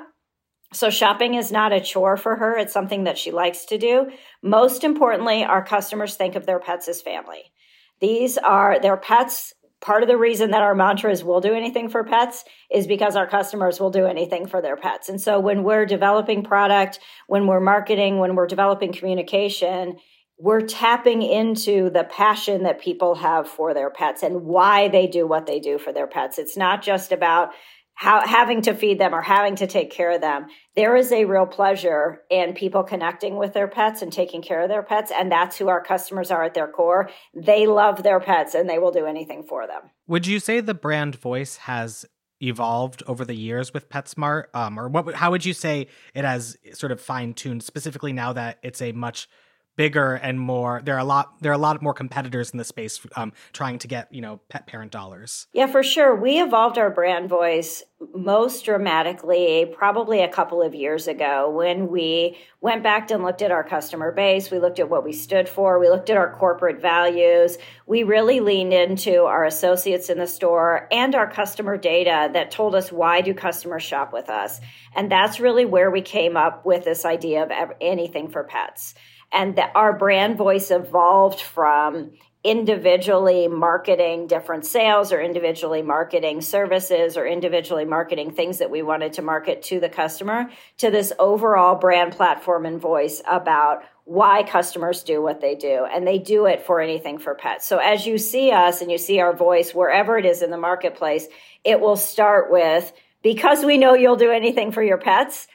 So 0.72 0.88
shopping 0.88 1.34
is 1.34 1.52
not 1.52 1.72
a 1.72 1.80
chore 1.80 2.16
for 2.16 2.36
her. 2.36 2.56
It's 2.56 2.72
something 2.72 3.04
that 3.04 3.18
she 3.18 3.30
likes 3.30 3.66
to 3.66 3.78
do. 3.78 4.10
Most 4.42 4.84
importantly, 4.84 5.44
our 5.44 5.64
customers 5.64 6.16
think 6.16 6.34
of 6.34 6.46
their 6.46 6.58
pets 6.58 6.88
as 6.88 7.02
family. 7.02 7.52
These 8.00 8.38
are 8.38 8.80
their 8.80 8.96
pets. 8.96 9.52
Part 9.82 10.02
of 10.02 10.08
the 10.08 10.16
reason 10.16 10.52
that 10.52 10.62
our 10.62 10.74
mantra 10.74 11.10
is 11.10 11.22
we'll 11.22 11.40
do 11.40 11.54
anything 11.54 11.88
for 11.88 12.04
pets 12.04 12.44
is 12.70 12.86
because 12.86 13.16
our 13.16 13.26
customers 13.26 13.80
will 13.80 13.90
do 13.90 14.06
anything 14.06 14.46
for 14.46 14.62
their 14.62 14.76
pets. 14.76 15.08
And 15.08 15.20
so 15.20 15.40
when 15.40 15.64
we're 15.64 15.86
developing 15.86 16.42
product, 16.42 17.00
when 17.26 17.46
we're 17.46 17.60
marketing, 17.60 18.18
when 18.18 18.34
we're 18.34 18.46
developing 18.46 18.92
communication, 18.92 19.96
we're 20.42 20.60
tapping 20.60 21.22
into 21.22 21.88
the 21.88 22.02
passion 22.02 22.64
that 22.64 22.80
people 22.80 23.14
have 23.14 23.48
for 23.48 23.72
their 23.74 23.90
pets 23.90 24.24
and 24.24 24.42
why 24.42 24.88
they 24.88 25.06
do 25.06 25.24
what 25.24 25.46
they 25.46 25.60
do 25.60 25.78
for 25.78 25.92
their 25.92 26.08
pets. 26.08 26.36
It's 26.36 26.56
not 26.56 26.82
just 26.82 27.12
about 27.12 27.50
how, 27.94 28.26
having 28.26 28.60
to 28.62 28.74
feed 28.74 28.98
them 28.98 29.14
or 29.14 29.22
having 29.22 29.54
to 29.56 29.68
take 29.68 29.92
care 29.92 30.10
of 30.10 30.20
them. 30.20 30.46
There 30.74 30.96
is 30.96 31.12
a 31.12 31.26
real 31.26 31.46
pleasure 31.46 32.22
in 32.28 32.54
people 32.54 32.82
connecting 32.82 33.36
with 33.36 33.52
their 33.52 33.68
pets 33.68 34.02
and 34.02 34.12
taking 34.12 34.42
care 34.42 34.62
of 34.62 34.68
their 34.68 34.82
pets. 34.82 35.12
And 35.16 35.30
that's 35.30 35.56
who 35.58 35.68
our 35.68 35.80
customers 35.80 36.32
are 36.32 36.42
at 36.42 36.54
their 36.54 36.66
core. 36.66 37.08
They 37.36 37.68
love 37.68 38.02
their 38.02 38.18
pets 38.18 38.56
and 38.56 38.68
they 38.68 38.80
will 38.80 38.90
do 38.90 39.06
anything 39.06 39.44
for 39.44 39.68
them. 39.68 39.82
Would 40.08 40.26
you 40.26 40.40
say 40.40 40.58
the 40.58 40.74
brand 40.74 41.14
voice 41.14 41.58
has 41.58 42.04
evolved 42.40 43.04
over 43.06 43.24
the 43.24 43.36
years 43.36 43.72
with 43.72 43.88
PetSmart? 43.88 44.46
Um, 44.54 44.76
or 44.76 44.88
what, 44.88 45.14
how 45.14 45.30
would 45.30 45.44
you 45.44 45.54
say 45.54 45.86
it 46.16 46.24
has 46.24 46.56
sort 46.72 46.90
of 46.90 47.00
fine 47.00 47.32
tuned 47.32 47.62
specifically 47.62 48.12
now 48.12 48.32
that 48.32 48.58
it's 48.64 48.82
a 48.82 48.90
much 48.90 49.28
bigger 49.76 50.14
and 50.14 50.38
more 50.38 50.82
there 50.84 50.94
are 50.94 51.00
a 51.00 51.04
lot 51.04 51.40
there 51.40 51.50
are 51.50 51.54
a 51.54 51.58
lot 51.58 51.80
more 51.82 51.94
competitors 51.94 52.50
in 52.50 52.58
the 52.58 52.64
space 52.64 53.00
um, 53.16 53.32
trying 53.52 53.78
to 53.78 53.88
get 53.88 54.12
you 54.12 54.20
know 54.20 54.40
pet 54.48 54.66
parent 54.66 54.92
dollars. 54.92 55.46
Yeah 55.52 55.66
for 55.66 55.82
sure. 55.82 56.14
We 56.14 56.40
evolved 56.40 56.78
our 56.78 56.90
brand 56.90 57.28
voice 57.28 57.82
most 58.14 58.64
dramatically 58.64 59.72
probably 59.76 60.22
a 60.22 60.28
couple 60.28 60.60
of 60.60 60.74
years 60.74 61.06
ago 61.08 61.50
when 61.50 61.88
we 61.88 62.36
went 62.60 62.82
back 62.82 63.10
and 63.10 63.22
looked 63.22 63.42
at 63.42 63.50
our 63.50 63.64
customer 63.64 64.12
base. 64.12 64.50
We 64.50 64.58
looked 64.58 64.78
at 64.78 64.90
what 64.90 65.04
we 65.04 65.12
stood 65.12 65.48
for. 65.48 65.78
We 65.78 65.88
looked 65.88 66.10
at 66.10 66.16
our 66.16 66.32
corporate 66.34 66.80
values. 66.80 67.58
We 67.86 68.02
really 68.02 68.40
leaned 68.40 68.72
into 68.72 69.22
our 69.22 69.44
associates 69.44 70.10
in 70.10 70.18
the 70.18 70.26
store 70.26 70.88
and 70.90 71.14
our 71.14 71.30
customer 71.30 71.76
data 71.76 72.30
that 72.32 72.50
told 72.50 72.74
us 72.74 72.90
why 72.90 73.20
do 73.20 73.34
customers 73.34 73.82
shop 73.82 74.12
with 74.12 74.28
us? 74.28 74.60
And 74.94 75.10
that's 75.10 75.40
really 75.40 75.64
where 75.64 75.90
we 75.90 76.02
came 76.02 76.36
up 76.36 76.66
with 76.66 76.84
this 76.84 77.04
idea 77.04 77.44
of 77.44 77.72
anything 77.80 78.28
for 78.28 78.44
pets 78.44 78.94
and 79.32 79.56
that 79.56 79.72
our 79.74 79.96
brand 79.96 80.36
voice 80.36 80.70
evolved 80.70 81.40
from 81.40 82.12
individually 82.44 83.46
marketing 83.46 84.26
different 84.26 84.66
sales 84.66 85.12
or 85.12 85.20
individually 85.20 85.80
marketing 85.80 86.40
services 86.40 87.16
or 87.16 87.24
individually 87.24 87.84
marketing 87.84 88.32
things 88.32 88.58
that 88.58 88.70
we 88.70 88.82
wanted 88.82 89.12
to 89.12 89.22
market 89.22 89.62
to 89.62 89.78
the 89.78 89.88
customer 89.88 90.50
to 90.76 90.90
this 90.90 91.12
overall 91.20 91.76
brand 91.76 92.12
platform 92.12 92.66
and 92.66 92.80
voice 92.80 93.22
about 93.30 93.84
why 94.04 94.42
customers 94.42 95.04
do 95.04 95.22
what 95.22 95.40
they 95.40 95.54
do 95.54 95.86
and 95.88 96.04
they 96.04 96.18
do 96.18 96.46
it 96.46 96.66
for 96.66 96.80
anything 96.80 97.18
for 97.18 97.36
pets. 97.36 97.64
So 97.64 97.78
as 97.78 98.04
you 98.04 98.18
see 98.18 98.50
us 98.50 98.80
and 98.80 98.90
you 98.90 98.98
see 98.98 99.20
our 99.20 99.34
voice 99.34 99.72
wherever 99.72 100.18
it 100.18 100.26
is 100.26 100.42
in 100.42 100.50
the 100.50 100.58
marketplace, 100.58 101.28
it 101.62 101.80
will 101.80 101.96
start 101.96 102.50
with 102.50 102.92
because 103.22 103.64
we 103.64 103.78
know 103.78 103.94
you'll 103.94 104.16
do 104.16 104.32
anything 104.32 104.72
for 104.72 104.82
your 104.82 104.98
pets 104.98 105.46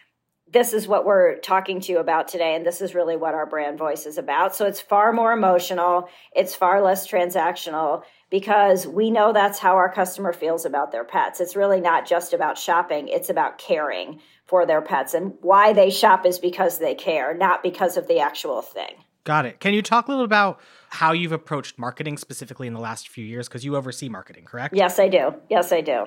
this 0.52 0.74
is 0.74 0.88
what 0.88 1.06
we're 1.06 1.38
talking 1.40 1.82
to 1.82 1.92
you 1.92 2.00
about 2.00 2.28
today 2.28 2.56
and 2.56 2.66
this 2.66 2.82
is 2.82 2.96
really 2.96 3.16
what 3.16 3.34
our 3.34 3.46
brand 3.46 3.78
voice 3.78 4.06
is 4.06 4.18
about 4.18 4.56
so 4.56 4.66
it's 4.66 4.80
far 4.80 5.12
more 5.12 5.34
emotional 5.34 6.10
it's 6.34 6.56
far 6.56 6.82
less 6.82 7.08
transactional 7.08 8.04
because 8.30 8.88
we 8.88 9.12
know 9.12 9.34
that's 9.34 9.60
how 9.60 9.76
our 9.76 9.92
customer 9.92 10.34
feels 10.34 10.66
about 10.66 10.92
their 10.92 11.04
pets 11.04 11.40
it's 11.40 11.56
really 11.56 11.82
not 11.82 12.08
just 12.08 12.34
about 12.34 12.58
shopping 12.58 13.08
it's 13.08 13.30
about 13.30 13.58
caring 13.58 14.20
for 14.46 14.66
their 14.66 14.82
pets 14.82 15.14
and 15.14 15.34
why 15.42 15.74
they 15.74 15.90
shop 15.90 16.26
is 16.26 16.40
because 16.40 16.80
they 16.80 16.96
care 16.96 17.34
not 17.34 17.62
because 17.64 17.98
of 17.98 18.08
the 18.08 18.20
actual 18.20 18.62
thing 18.62 18.96
Got 19.28 19.46
it. 19.46 19.60
Can 19.60 19.74
you 19.74 19.82
talk 19.82 20.08
a 20.08 20.12
little 20.12 20.24
about 20.24 20.62
how 20.88 21.12
you've 21.12 21.34
approached 21.34 21.78
marketing 21.78 22.16
specifically 22.18 22.66
in 22.66 22.74
the 22.74 22.80
last 22.80 23.10
few 23.10 23.26
years? 23.26 23.50
Because 23.50 23.66
you 23.66 23.76
oversee 23.76 24.08
marketing, 24.08 24.46
correct? 24.46 24.74
Yes, 24.74 25.00
I 25.00 25.10
do. 25.10 25.36
Yes, 25.50 25.74
I 25.74 25.82
do. 25.82 26.06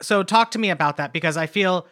So 0.00 0.22
talk 0.22 0.52
to 0.52 0.58
me 0.60 0.70
about 0.70 0.96
that 0.98 1.12
because 1.12 1.36
I 1.36 1.46
feel 1.48 1.88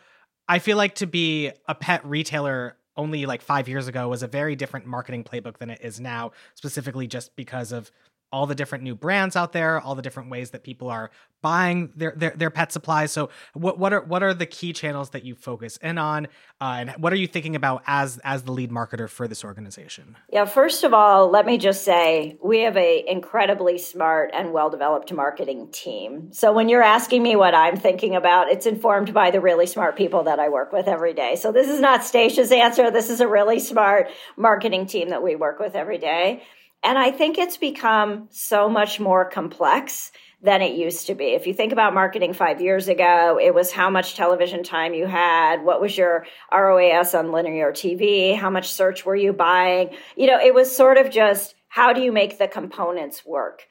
I 0.48 0.58
feel 0.58 0.76
like 0.76 0.94
to 0.96 1.06
be 1.06 1.52
a 1.66 1.74
pet 1.74 2.04
retailer 2.04 2.76
only 2.96 3.26
like 3.26 3.42
five 3.42 3.68
years 3.68 3.86
ago 3.86 4.08
was 4.08 4.22
a 4.22 4.26
very 4.26 4.56
different 4.56 4.86
marketing 4.86 5.24
playbook 5.24 5.58
than 5.58 5.70
it 5.70 5.80
is 5.82 6.00
now, 6.00 6.32
specifically 6.54 7.06
just 7.06 7.36
because 7.36 7.70
of 7.70 7.92
all 8.32 8.46
the 8.46 8.54
different 8.54 8.84
new 8.84 8.94
brands 8.94 9.36
out 9.36 9.52
there, 9.52 9.80
all 9.80 9.94
the 9.94 10.02
different 10.02 10.30
ways 10.30 10.50
that 10.50 10.62
people 10.62 10.90
are 10.90 11.10
buying 11.40 11.92
their 11.94 12.12
their, 12.16 12.30
their 12.30 12.50
pet 12.50 12.72
supplies. 12.72 13.12
So, 13.12 13.30
what 13.54 13.78
what 13.78 13.92
are 13.92 14.02
what 14.02 14.22
are 14.22 14.34
the 14.34 14.46
key 14.46 14.72
channels 14.72 15.10
that 15.10 15.24
you 15.24 15.34
focus 15.34 15.76
in 15.78 15.98
on, 15.98 16.26
uh, 16.60 16.76
and 16.78 16.90
what 16.98 17.12
are 17.12 17.16
you 17.16 17.26
thinking 17.26 17.56
about 17.56 17.82
as 17.86 18.18
as 18.24 18.42
the 18.42 18.52
lead 18.52 18.70
marketer 18.70 19.08
for 19.08 19.28
this 19.28 19.44
organization? 19.44 20.16
Yeah, 20.30 20.44
first 20.44 20.84
of 20.84 20.92
all, 20.92 21.30
let 21.30 21.46
me 21.46 21.58
just 21.58 21.84
say 21.84 22.38
we 22.42 22.60
have 22.60 22.76
a 22.76 23.04
incredibly 23.06 23.78
smart 23.78 24.30
and 24.34 24.52
well 24.52 24.70
developed 24.70 25.12
marketing 25.12 25.70
team. 25.72 26.32
So 26.32 26.52
when 26.52 26.68
you're 26.68 26.82
asking 26.82 27.22
me 27.22 27.36
what 27.36 27.54
I'm 27.54 27.76
thinking 27.76 28.14
about, 28.14 28.48
it's 28.48 28.66
informed 28.66 29.14
by 29.14 29.30
the 29.30 29.40
really 29.40 29.66
smart 29.66 29.96
people 29.96 30.24
that 30.24 30.38
I 30.38 30.48
work 30.48 30.72
with 30.72 30.88
every 30.88 31.14
day. 31.14 31.36
So 31.36 31.52
this 31.52 31.68
is 31.68 31.80
not 31.80 32.04
Stacia's 32.04 32.52
answer. 32.52 32.90
This 32.90 33.10
is 33.10 33.20
a 33.20 33.28
really 33.28 33.58
smart 33.58 34.08
marketing 34.36 34.86
team 34.86 35.10
that 35.10 35.22
we 35.22 35.36
work 35.36 35.58
with 35.58 35.74
every 35.74 35.98
day. 35.98 36.42
And 36.82 36.98
I 36.98 37.10
think 37.10 37.38
it's 37.38 37.56
become 37.56 38.28
so 38.30 38.68
much 38.68 39.00
more 39.00 39.28
complex 39.28 40.12
than 40.40 40.62
it 40.62 40.76
used 40.76 41.08
to 41.08 41.14
be. 41.14 41.26
If 41.30 41.46
you 41.48 41.54
think 41.54 41.72
about 41.72 41.94
marketing 41.94 42.32
five 42.32 42.60
years 42.60 42.86
ago, 42.86 43.40
it 43.42 43.52
was 43.54 43.72
how 43.72 43.90
much 43.90 44.14
television 44.14 44.62
time 44.62 44.94
you 44.94 45.06
had, 45.06 45.64
what 45.64 45.80
was 45.80 45.98
your 45.98 46.26
ROAS 46.52 47.14
on 47.14 47.32
linear 47.32 47.72
TV, 47.72 48.36
how 48.36 48.48
much 48.48 48.70
search 48.70 49.04
were 49.04 49.16
you 49.16 49.32
buying. 49.32 49.90
You 50.16 50.28
know, 50.28 50.38
it 50.38 50.54
was 50.54 50.74
sort 50.74 50.96
of 50.96 51.10
just 51.10 51.56
how 51.66 51.92
do 51.92 52.00
you 52.00 52.12
make 52.12 52.38
the 52.38 52.46
components 52.46 53.26
work? 53.26 53.66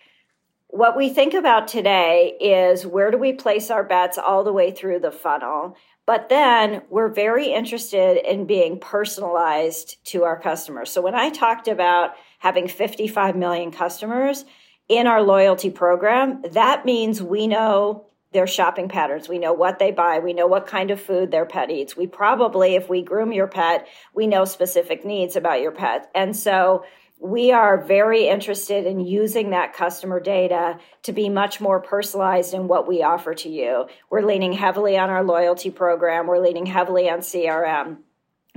What 0.68 0.98
we 0.98 1.10
think 1.10 1.34
about 1.34 1.70
today 1.70 2.34
is 2.42 2.86
where 2.86 3.12
do 3.12 3.18
we 3.18 3.32
place 3.32 3.72
our 3.72 3.86
bets 3.86 4.18
all 4.18 4.44
the 4.44 4.52
way 4.52 4.72
through 4.72 5.00
the 5.00 5.12
funnel? 5.12 5.78
But 6.06 6.28
then 6.28 6.82
we're 6.90 7.08
very 7.08 7.54
interested 7.54 8.18
in 8.30 8.46
being 8.46 8.80
personalized 8.80 10.04
to 10.08 10.26
our 10.26 10.40
customers. 10.40 10.92
So 10.92 11.02
when 11.02 11.16
I 11.16 11.30
talked 11.30 11.70
about 11.70 12.12
having 12.38 12.68
55 12.68 13.36
million 13.36 13.72
customers 13.72 14.46
in 14.90 15.08
our 15.08 15.22
loyalty 15.22 15.70
program, 15.70 16.42
that 16.52 16.86
means 16.86 17.22
we 17.22 17.48
know 17.48 18.06
their 18.32 18.48
shopping 18.48 18.90
patterns. 18.90 19.30
We 19.30 19.40
know 19.40 19.54
what 19.54 19.80
they 19.80 19.92
buy. 19.92 20.20
We 20.20 20.34
know 20.34 20.48
what 20.48 20.68
kind 20.68 20.92
of 20.92 21.02
food 21.02 21.32
their 21.32 21.46
pet 21.46 21.72
eats. 21.72 21.96
We 21.96 22.08
probably, 22.08 22.76
if 22.76 22.90
we 22.90 23.02
groom 23.02 23.32
your 23.32 23.48
pet, 23.48 23.88
we 24.14 24.28
know 24.28 24.46
specific 24.46 25.06
needs 25.06 25.36
about 25.36 25.62
your 25.62 25.72
pet. 25.72 26.10
And 26.14 26.36
so 26.36 26.84
we 27.20 27.52
are 27.52 27.84
very 27.84 28.28
interested 28.28 28.86
in 28.86 29.00
using 29.00 29.50
that 29.50 29.74
customer 29.74 30.20
data 30.20 30.78
to 31.04 31.14
be 31.14 31.30
much 31.30 31.60
more 31.60 31.82
personalized 31.82 32.54
in 32.54 32.68
what 32.68 32.88
we 32.88 33.02
offer 33.02 33.34
to 33.34 33.50
you. 33.50 33.88
We're 34.10 34.26
leaning 34.26 34.54
heavily 34.54 34.98
on 34.98 35.10
our 35.10 35.24
loyalty 35.24 35.72
program. 35.72 36.28
We're 36.28 36.44
leaning 36.44 36.68
heavily 36.68 37.10
on 37.10 37.20
CRM. 37.20 37.98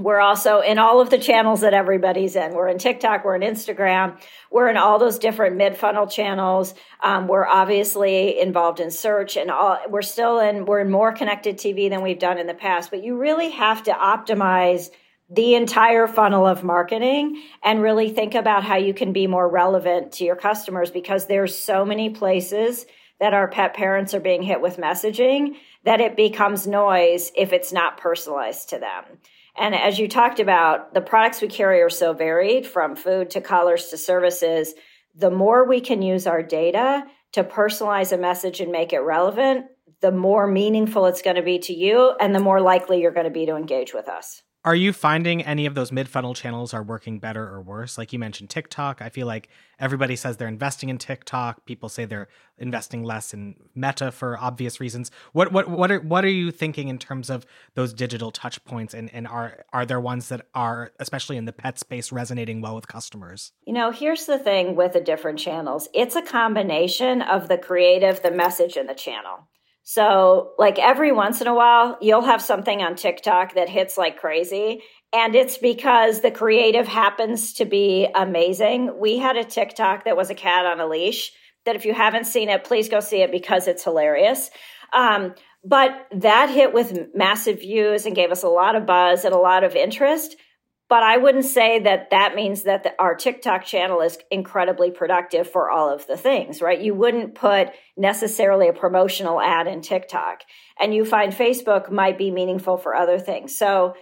We're 0.00 0.20
also 0.20 0.60
in 0.60 0.78
all 0.78 1.00
of 1.00 1.10
the 1.10 1.18
channels 1.18 1.60
that 1.60 1.74
everybody's 1.74 2.34
in. 2.34 2.54
We're 2.54 2.68
in 2.68 2.78
TikTok, 2.78 3.22
we're 3.22 3.36
in 3.36 3.42
Instagram, 3.42 4.18
we're 4.50 4.68
in 4.68 4.78
all 4.78 4.98
those 4.98 5.18
different 5.18 5.56
mid 5.56 5.76
funnel 5.76 6.06
channels. 6.06 6.74
Um, 7.02 7.28
we're 7.28 7.46
obviously 7.46 8.40
involved 8.40 8.80
in 8.80 8.90
search, 8.90 9.36
and 9.36 9.50
all. 9.50 9.78
We're 9.88 10.02
still 10.02 10.38
in. 10.40 10.64
We're 10.64 10.80
in 10.80 10.90
more 10.90 11.12
connected 11.12 11.58
TV 11.58 11.90
than 11.90 12.02
we've 12.02 12.18
done 12.18 12.38
in 12.38 12.46
the 12.46 12.54
past. 12.54 12.90
But 12.90 13.04
you 13.04 13.18
really 13.18 13.50
have 13.50 13.82
to 13.84 13.92
optimize 13.92 14.90
the 15.28 15.54
entire 15.54 16.08
funnel 16.08 16.46
of 16.46 16.64
marketing 16.64 17.40
and 17.62 17.82
really 17.82 18.10
think 18.10 18.34
about 18.34 18.64
how 18.64 18.76
you 18.76 18.94
can 18.94 19.12
be 19.12 19.26
more 19.26 19.48
relevant 19.48 20.12
to 20.12 20.24
your 20.24 20.34
customers 20.34 20.90
because 20.90 21.26
there's 21.26 21.56
so 21.56 21.84
many 21.84 22.10
places 22.10 22.86
that 23.20 23.34
our 23.34 23.46
pet 23.46 23.74
parents 23.74 24.14
are 24.14 24.20
being 24.20 24.42
hit 24.42 24.60
with 24.60 24.78
messaging 24.78 25.56
that 25.84 26.00
it 26.00 26.16
becomes 26.16 26.66
noise 26.66 27.30
if 27.36 27.52
it's 27.52 27.72
not 27.72 27.98
personalized 27.98 28.70
to 28.70 28.78
them. 28.78 29.04
And 29.60 29.74
as 29.74 29.98
you 29.98 30.08
talked 30.08 30.40
about, 30.40 30.94
the 30.94 31.02
products 31.02 31.42
we 31.42 31.48
carry 31.48 31.82
are 31.82 31.90
so 31.90 32.14
varied 32.14 32.66
from 32.66 32.96
food 32.96 33.28
to 33.30 33.42
collars 33.42 33.88
to 33.88 33.98
services. 33.98 34.72
The 35.14 35.30
more 35.30 35.68
we 35.68 35.82
can 35.82 36.00
use 36.00 36.26
our 36.26 36.42
data 36.42 37.04
to 37.32 37.44
personalize 37.44 38.10
a 38.10 38.16
message 38.16 38.60
and 38.60 38.72
make 38.72 38.94
it 38.94 39.00
relevant, 39.00 39.66
the 40.00 40.12
more 40.12 40.46
meaningful 40.46 41.04
it's 41.04 41.20
going 41.20 41.36
to 41.36 41.42
be 41.42 41.58
to 41.58 41.74
you 41.74 42.12
and 42.18 42.34
the 42.34 42.40
more 42.40 42.62
likely 42.62 43.02
you're 43.02 43.12
going 43.12 43.24
to 43.24 43.30
be 43.30 43.44
to 43.44 43.54
engage 43.54 43.92
with 43.92 44.08
us. 44.08 44.42
Are 44.62 44.74
you 44.74 44.92
finding 44.92 45.42
any 45.42 45.64
of 45.64 45.74
those 45.74 45.90
mid 45.90 46.06
funnel 46.06 46.34
channels 46.34 46.74
are 46.74 46.82
working 46.82 47.18
better 47.18 47.48
or 47.48 47.62
worse? 47.62 47.96
Like 47.96 48.12
you 48.12 48.18
mentioned 48.18 48.50
TikTok. 48.50 49.00
I 49.00 49.08
feel 49.08 49.26
like 49.26 49.48
everybody 49.78 50.16
says 50.16 50.36
they're 50.36 50.48
investing 50.48 50.90
in 50.90 50.98
TikTok. 50.98 51.64
People 51.64 51.88
say 51.88 52.04
they're 52.04 52.28
investing 52.58 53.02
less 53.02 53.32
in 53.32 53.54
Meta 53.74 54.12
for 54.12 54.38
obvious 54.38 54.78
reasons. 54.78 55.10
What 55.32 55.50
what 55.50 55.70
what 55.70 55.90
are 55.90 56.00
what 56.00 56.26
are 56.26 56.30
you 56.30 56.50
thinking 56.50 56.88
in 56.88 56.98
terms 56.98 57.30
of 57.30 57.46
those 57.74 57.94
digital 57.94 58.30
touch 58.30 58.62
points 58.66 58.92
and, 58.92 59.08
and 59.14 59.26
are 59.26 59.64
are 59.72 59.86
there 59.86 60.00
ones 60.00 60.28
that 60.28 60.46
are 60.54 60.92
especially 61.00 61.38
in 61.38 61.46
the 61.46 61.54
pet 61.54 61.78
space 61.78 62.12
resonating 62.12 62.60
well 62.60 62.74
with 62.74 62.86
customers? 62.86 63.52
You 63.66 63.72
know, 63.72 63.90
here's 63.90 64.26
the 64.26 64.38
thing 64.38 64.76
with 64.76 64.92
the 64.92 65.00
different 65.00 65.38
channels. 65.38 65.88
It's 65.94 66.16
a 66.16 66.22
combination 66.22 67.22
of 67.22 67.48
the 67.48 67.56
creative, 67.56 68.20
the 68.20 68.30
message 68.30 68.76
and 68.76 68.90
the 68.90 68.94
channel. 68.94 69.48
So, 69.82 70.52
like 70.58 70.78
every 70.78 71.10
once 71.10 71.40
in 71.40 71.46
a 71.46 71.54
while, 71.54 71.98
you'll 72.00 72.22
have 72.22 72.42
something 72.42 72.82
on 72.82 72.96
TikTok 72.96 73.54
that 73.54 73.68
hits 73.68 73.96
like 73.98 74.18
crazy. 74.18 74.82
And 75.12 75.34
it's 75.34 75.58
because 75.58 76.20
the 76.20 76.30
creative 76.30 76.86
happens 76.86 77.54
to 77.54 77.64
be 77.64 78.06
amazing. 78.14 79.00
We 79.00 79.18
had 79.18 79.36
a 79.36 79.44
TikTok 79.44 80.04
that 80.04 80.16
was 80.16 80.30
a 80.30 80.34
cat 80.34 80.66
on 80.66 80.80
a 80.80 80.86
leash 80.86 81.32
that 81.64 81.76
if 81.76 81.84
you 81.84 81.94
haven't 81.94 82.26
seen 82.26 82.48
it, 82.48 82.64
please 82.64 82.88
go 82.88 83.00
see 83.00 83.22
it 83.22 83.32
because 83.32 83.66
it's 83.66 83.84
hilarious. 83.84 84.50
Um, 84.92 85.34
but 85.64 86.06
that 86.12 86.50
hit 86.50 86.72
with 86.72 87.14
massive 87.14 87.60
views 87.60 88.06
and 88.06 88.14
gave 88.14 88.30
us 88.30 88.42
a 88.42 88.48
lot 88.48 88.76
of 88.76 88.86
buzz 88.86 89.24
and 89.24 89.34
a 89.34 89.38
lot 89.38 89.64
of 89.64 89.74
interest. 89.74 90.36
But 90.90 91.04
I 91.04 91.18
wouldn't 91.18 91.44
say 91.44 91.78
that 91.78 92.10
that 92.10 92.34
means 92.34 92.64
that 92.64 92.82
the, 92.82 92.92
our 92.98 93.14
TikTok 93.14 93.64
channel 93.64 94.00
is 94.00 94.18
incredibly 94.28 94.90
productive 94.90 95.48
for 95.48 95.70
all 95.70 95.88
of 95.88 96.04
the 96.08 96.16
things, 96.16 96.60
right? 96.60 96.80
You 96.80 96.94
wouldn't 96.94 97.36
put 97.36 97.68
necessarily 97.96 98.68
a 98.68 98.72
promotional 98.72 99.40
ad 99.40 99.68
in 99.68 99.82
TikTok. 99.82 100.42
And 100.80 100.92
you 100.92 101.04
find 101.04 101.32
Facebook 101.32 101.92
might 101.92 102.18
be 102.18 102.32
meaningful 102.32 102.76
for 102.76 102.96
other 102.96 103.20
things. 103.20 103.56
So 103.56 103.94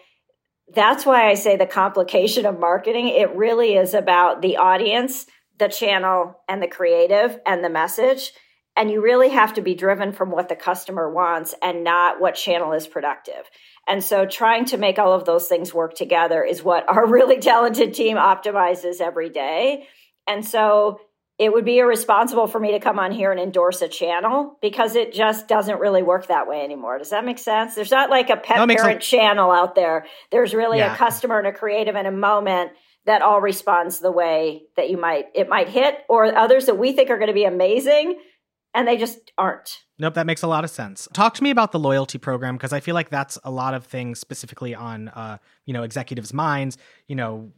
that's 0.74 1.04
why 1.04 1.28
I 1.28 1.34
say 1.34 1.56
the 1.56 1.66
complication 1.66 2.46
of 2.46 2.58
marketing, 2.58 3.08
it 3.08 3.36
really 3.36 3.74
is 3.74 3.92
about 3.92 4.40
the 4.40 4.56
audience, 4.56 5.26
the 5.58 5.68
channel, 5.68 6.40
and 6.48 6.62
the 6.62 6.68
creative 6.68 7.38
and 7.44 7.62
the 7.62 7.68
message. 7.68 8.32
And 8.78 8.90
you 8.90 9.02
really 9.02 9.30
have 9.30 9.54
to 9.54 9.60
be 9.60 9.74
driven 9.74 10.12
from 10.12 10.30
what 10.30 10.48
the 10.48 10.56
customer 10.56 11.12
wants 11.12 11.54
and 11.62 11.84
not 11.84 12.20
what 12.20 12.34
channel 12.34 12.72
is 12.72 12.86
productive. 12.86 13.44
And 13.88 14.04
so 14.04 14.26
trying 14.26 14.66
to 14.66 14.76
make 14.76 14.98
all 14.98 15.14
of 15.14 15.24
those 15.24 15.48
things 15.48 15.72
work 15.72 15.94
together 15.94 16.44
is 16.44 16.62
what 16.62 16.88
our 16.88 17.06
really 17.10 17.38
talented 17.38 17.94
team 17.94 18.16
optimizes 18.16 19.00
every 19.00 19.30
day. 19.30 19.88
And 20.26 20.46
so 20.46 21.00
it 21.38 21.52
would 21.52 21.64
be 21.64 21.78
irresponsible 21.78 22.48
for 22.48 22.58
me 22.58 22.72
to 22.72 22.80
come 22.80 22.98
on 22.98 23.12
here 23.12 23.30
and 23.30 23.40
endorse 23.40 23.80
a 23.80 23.88
channel 23.88 24.58
because 24.60 24.96
it 24.96 25.12
just 25.12 25.46
doesn't 25.46 25.78
really 25.78 26.02
work 26.02 26.26
that 26.26 26.48
way 26.48 26.62
anymore. 26.62 26.98
Does 26.98 27.10
that 27.10 27.24
make 27.24 27.38
sense? 27.38 27.74
There's 27.76 27.92
not 27.92 28.10
like 28.10 28.28
a 28.28 28.36
pet 28.36 28.56
parent 28.56 28.80
sense. 28.80 29.06
channel 29.06 29.50
out 29.52 29.74
there. 29.74 30.06
There's 30.32 30.52
really 30.52 30.78
yeah. 30.78 30.94
a 30.94 30.96
customer 30.96 31.38
and 31.38 31.46
a 31.46 31.52
creative 31.52 31.94
and 31.94 32.08
a 32.08 32.12
moment 32.12 32.72
that 33.06 33.22
all 33.22 33.40
responds 33.40 34.00
the 34.00 34.10
way 34.10 34.64
that 34.76 34.90
you 34.90 34.98
might 34.98 35.26
it 35.34 35.48
might 35.48 35.68
hit 35.68 36.00
or 36.08 36.36
others 36.36 36.66
that 36.66 36.76
we 36.76 36.92
think 36.92 37.08
are 37.08 37.16
going 37.16 37.28
to 37.28 37.34
be 37.34 37.44
amazing 37.44 38.18
and 38.74 38.86
they 38.86 38.96
just 38.96 39.32
aren't. 39.38 39.84
Nope, 39.98 40.14
that 40.14 40.26
makes 40.26 40.42
a 40.42 40.46
lot 40.46 40.64
of 40.64 40.70
sense. 40.70 41.08
Talk 41.12 41.34
to 41.34 41.42
me 41.42 41.50
about 41.50 41.72
the 41.72 41.78
loyalty 41.78 42.18
program 42.18 42.56
because 42.56 42.72
I 42.72 42.80
feel 42.80 42.94
like 42.94 43.10
that's 43.10 43.38
a 43.44 43.50
lot 43.50 43.74
of 43.74 43.84
things 43.84 44.20
specifically 44.20 44.74
on 44.74 45.08
uh, 45.08 45.38
you 45.64 45.72
know, 45.72 45.82
executives' 45.82 46.32
minds, 46.32 46.78
you 47.08 47.16
know, 47.16 47.50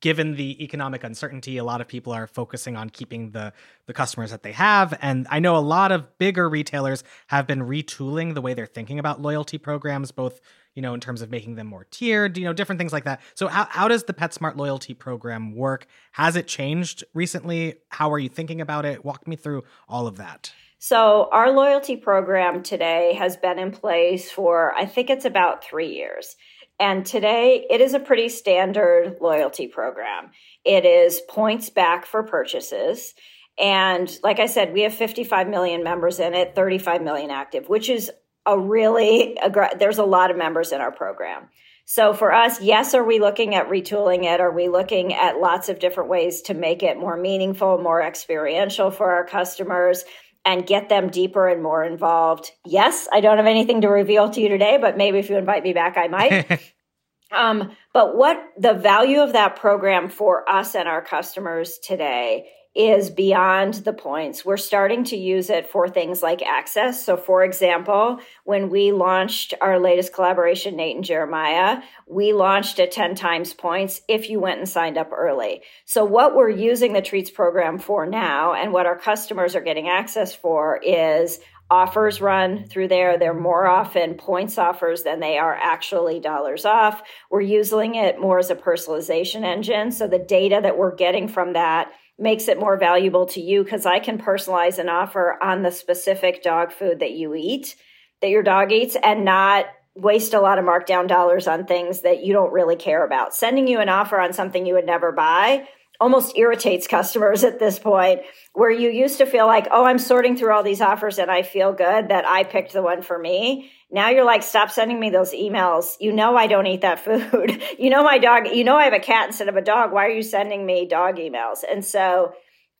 given 0.00 0.36
the 0.36 0.62
economic 0.62 1.02
uncertainty, 1.02 1.56
a 1.56 1.64
lot 1.64 1.80
of 1.80 1.88
people 1.88 2.12
are 2.12 2.26
focusing 2.26 2.76
on 2.76 2.90
keeping 2.90 3.30
the 3.30 3.52
the 3.86 3.92
customers 3.92 4.30
that 4.30 4.42
they 4.42 4.52
have. 4.52 4.96
And 5.00 5.26
I 5.30 5.38
know 5.38 5.56
a 5.56 5.58
lot 5.58 5.92
of 5.92 6.18
bigger 6.18 6.48
retailers 6.48 7.04
have 7.28 7.46
been 7.46 7.60
retooling 7.60 8.34
the 8.34 8.42
way 8.42 8.54
they're 8.54 8.66
thinking 8.66 8.98
about 8.98 9.22
loyalty 9.22 9.58
programs, 9.58 10.12
both 10.12 10.40
you 10.74 10.82
know, 10.82 10.94
in 10.94 11.00
terms 11.00 11.22
of 11.22 11.30
making 11.30 11.54
them 11.56 11.66
more 11.66 11.86
tiered, 11.90 12.36
you 12.36 12.44
know, 12.44 12.52
different 12.52 12.78
things 12.78 12.92
like 12.92 13.04
that. 13.04 13.20
So 13.34 13.48
how, 13.48 13.66
how 13.70 13.88
does 13.88 14.04
the 14.04 14.14
PetSmart 14.14 14.56
loyalty 14.56 14.94
program 14.94 15.54
work? 15.54 15.86
Has 16.12 16.36
it 16.36 16.46
changed 16.46 17.04
recently? 17.14 17.74
How 17.90 18.10
are 18.12 18.18
you 18.18 18.28
thinking 18.28 18.60
about 18.60 18.84
it? 18.84 19.04
Walk 19.04 19.26
me 19.26 19.36
through 19.36 19.64
all 19.88 20.06
of 20.06 20.16
that. 20.16 20.52
So 20.78 21.28
our 21.30 21.52
loyalty 21.52 21.96
program 21.96 22.62
today 22.62 23.14
has 23.14 23.36
been 23.36 23.58
in 23.58 23.70
place 23.70 24.30
for, 24.30 24.74
I 24.74 24.84
think 24.86 25.10
it's 25.10 25.24
about 25.24 25.62
three 25.62 25.94
years. 25.94 26.34
And 26.80 27.06
today 27.06 27.64
it 27.70 27.80
is 27.80 27.94
a 27.94 28.00
pretty 28.00 28.28
standard 28.28 29.18
loyalty 29.20 29.68
program. 29.68 30.32
It 30.64 30.84
is 30.84 31.20
points 31.28 31.70
back 31.70 32.06
for 32.06 32.24
purchases. 32.24 33.14
And 33.58 34.10
like 34.24 34.40
I 34.40 34.46
said, 34.46 34.72
we 34.72 34.80
have 34.80 34.94
55 34.94 35.48
million 35.48 35.84
members 35.84 36.18
in 36.18 36.34
it, 36.34 36.56
35 36.56 37.02
million 37.02 37.30
active, 37.30 37.68
which 37.68 37.88
is 37.88 38.10
a 38.46 38.58
really 38.58 39.36
there's 39.78 39.98
a 39.98 40.04
lot 40.04 40.30
of 40.30 40.36
members 40.36 40.72
in 40.72 40.80
our 40.80 40.92
program. 40.92 41.48
So 41.84 42.14
for 42.14 42.32
us, 42.32 42.60
yes, 42.60 42.94
are 42.94 43.04
we 43.04 43.18
looking 43.18 43.54
at 43.54 43.68
retooling 43.68 44.24
it? 44.24 44.40
Are 44.40 44.52
we 44.52 44.68
looking 44.68 45.14
at 45.14 45.40
lots 45.40 45.68
of 45.68 45.80
different 45.80 46.08
ways 46.08 46.42
to 46.42 46.54
make 46.54 46.82
it 46.82 46.98
more 46.98 47.16
meaningful, 47.16 47.78
more 47.78 48.00
experiential 48.00 48.90
for 48.90 49.10
our 49.10 49.26
customers? 49.26 50.04
and 50.44 50.66
get 50.66 50.88
them 50.88 51.08
deeper 51.08 51.48
and 51.48 51.62
more 51.62 51.84
involved. 51.84 52.50
Yes, 52.66 53.08
I 53.12 53.20
don't 53.20 53.36
have 53.36 53.46
anything 53.46 53.82
to 53.82 53.88
reveal 53.88 54.30
to 54.30 54.40
you 54.40 54.48
today, 54.48 54.78
but 54.80 54.96
maybe 54.96 55.18
if 55.18 55.30
you 55.30 55.36
invite 55.36 55.62
me 55.62 55.72
back, 55.72 55.96
I 55.96 56.08
might. 56.08 56.74
um, 57.32 57.70
but 57.92 58.16
what 58.16 58.42
the 58.58 58.74
value 58.74 59.20
of 59.20 59.34
that 59.34 59.56
program 59.56 60.08
for 60.08 60.48
us 60.50 60.74
and 60.74 60.88
our 60.88 61.02
customers 61.02 61.78
today 61.78 62.48
is 62.74 63.10
beyond 63.10 63.74
the 63.74 63.92
points. 63.92 64.44
We're 64.44 64.56
starting 64.56 65.04
to 65.04 65.16
use 65.16 65.50
it 65.50 65.68
for 65.68 65.88
things 65.88 66.22
like 66.22 66.40
access. 66.42 67.04
So, 67.04 67.18
for 67.18 67.44
example, 67.44 68.18
when 68.44 68.70
we 68.70 68.92
launched 68.92 69.52
our 69.60 69.78
latest 69.78 70.14
collaboration, 70.14 70.76
Nate 70.76 70.96
and 70.96 71.04
Jeremiah, 71.04 71.82
we 72.06 72.32
launched 72.32 72.78
at 72.78 72.90
10 72.90 73.14
times 73.14 73.52
points 73.52 74.00
if 74.08 74.30
you 74.30 74.40
went 74.40 74.58
and 74.58 74.68
signed 74.68 74.96
up 74.96 75.10
early. 75.12 75.62
So, 75.84 76.04
what 76.04 76.34
we're 76.34 76.48
using 76.48 76.94
the 76.94 77.02
Treats 77.02 77.30
program 77.30 77.78
for 77.78 78.06
now 78.06 78.54
and 78.54 78.72
what 78.72 78.86
our 78.86 78.98
customers 78.98 79.54
are 79.54 79.60
getting 79.60 79.88
access 79.88 80.34
for 80.34 80.80
is 80.82 81.40
offers 81.72 82.20
run 82.20 82.66
through 82.68 82.86
there. 82.86 83.18
They're 83.18 83.32
more 83.32 83.66
often 83.66 84.12
points 84.12 84.58
offers 84.58 85.04
than 85.04 85.20
they 85.20 85.38
are 85.38 85.54
actually 85.54 86.20
dollars 86.20 86.66
off. 86.66 87.02
We're 87.30 87.40
using 87.40 87.94
it 87.94 88.20
more 88.20 88.38
as 88.38 88.50
a 88.50 88.54
personalization 88.54 89.42
engine. 89.42 89.90
So 89.90 90.06
the 90.06 90.18
data 90.18 90.60
that 90.62 90.76
we're 90.76 90.94
getting 90.94 91.28
from 91.28 91.54
that 91.54 91.90
makes 92.18 92.46
it 92.46 92.60
more 92.60 92.76
valuable 92.76 93.24
to 93.24 93.40
you 93.40 93.64
because 93.64 93.86
I 93.86 94.00
can 94.00 94.18
personalize 94.18 94.78
an 94.78 94.90
offer 94.90 95.42
on 95.42 95.62
the 95.62 95.70
specific 95.70 96.42
dog 96.42 96.72
food 96.72 97.00
that 97.00 97.12
you 97.12 97.34
eat, 97.34 97.74
that 98.20 98.28
your 98.28 98.42
dog 98.42 98.70
eats, 98.70 98.94
and 99.02 99.24
not 99.24 99.64
waste 99.96 100.34
a 100.34 100.40
lot 100.40 100.58
of 100.58 100.66
markdown 100.66 101.08
dollars 101.08 101.48
on 101.48 101.64
things 101.64 102.02
that 102.02 102.22
you 102.22 102.34
don't 102.34 102.52
really 102.52 102.76
care 102.76 103.02
about. 103.02 103.34
Sending 103.34 103.66
you 103.66 103.80
an 103.80 103.88
offer 103.88 104.20
on 104.20 104.34
something 104.34 104.66
you 104.66 104.74
would 104.74 104.84
never 104.84 105.10
buy 105.10 105.66
almost 106.02 106.36
irritates 106.36 106.88
customers 106.88 107.44
at 107.44 107.60
this 107.60 107.78
point 107.78 108.22
where 108.54 108.70
you 108.70 108.90
used 108.90 109.18
to 109.18 109.24
feel 109.24 109.46
like, 109.46 109.68
oh, 109.70 109.84
I'm 109.84 110.00
sorting 110.00 110.36
through 110.36 110.52
all 110.52 110.64
these 110.64 110.80
offers 110.80 111.20
and 111.20 111.30
I 111.30 111.42
feel 111.42 111.72
good 111.72 112.08
that 112.08 112.26
I 112.26 112.42
picked 112.42 112.72
the 112.72 112.82
one 112.82 113.02
for 113.02 113.16
me. 113.16 113.70
Now 113.88 114.10
you're 114.10 114.24
like, 114.24 114.42
stop 114.42 114.72
sending 114.72 114.98
me 114.98 115.10
those 115.10 115.32
emails. 115.32 115.94
You 116.00 116.12
know, 116.12 116.36
I 116.36 116.48
don't 116.48 116.66
eat 116.66 116.80
that 116.80 116.98
food. 116.98 117.62
you 117.78 117.88
know, 117.88 118.02
my 118.02 118.18
dog, 118.18 118.48
you 118.48 118.64
know, 118.64 118.76
I 118.76 118.84
have 118.84 118.92
a 118.92 118.98
cat 118.98 119.28
instead 119.28 119.48
of 119.48 119.56
a 119.56 119.62
dog. 119.62 119.92
Why 119.92 120.06
are 120.06 120.10
you 120.10 120.24
sending 120.24 120.66
me 120.66 120.88
dog 120.88 121.18
emails? 121.18 121.58
And 121.70 121.84
so 121.84 122.32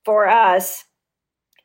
for 0.05 0.29
us, 0.29 0.83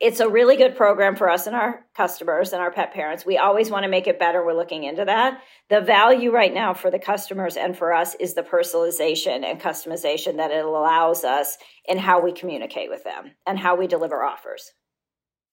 it's 0.00 0.20
a 0.20 0.28
really 0.28 0.56
good 0.56 0.76
program 0.76 1.16
for 1.16 1.28
us 1.28 1.46
and 1.46 1.56
our 1.56 1.84
customers 1.96 2.52
and 2.52 2.62
our 2.62 2.70
pet 2.70 2.94
parents. 2.94 3.26
We 3.26 3.36
always 3.36 3.68
want 3.68 3.82
to 3.82 3.90
make 3.90 4.06
it 4.06 4.18
better. 4.18 4.44
We're 4.44 4.54
looking 4.54 4.84
into 4.84 5.04
that. 5.04 5.40
The 5.70 5.80
value 5.80 6.30
right 6.30 6.54
now 6.54 6.72
for 6.72 6.90
the 6.90 7.00
customers 7.00 7.56
and 7.56 7.76
for 7.76 7.92
us 7.92 8.14
is 8.20 8.34
the 8.34 8.42
personalization 8.42 9.44
and 9.44 9.60
customization 9.60 10.36
that 10.36 10.52
it 10.52 10.64
allows 10.64 11.24
us 11.24 11.58
in 11.84 11.98
how 11.98 12.20
we 12.20 12.32
communicate 12.32 12.90
with 12.90 13.02
them 13.02 13.32
and 13.46 13.58
how 13.58 13.74
we 13.74 13.88
deliver 13.88 14.22
offers. 14.22 14.72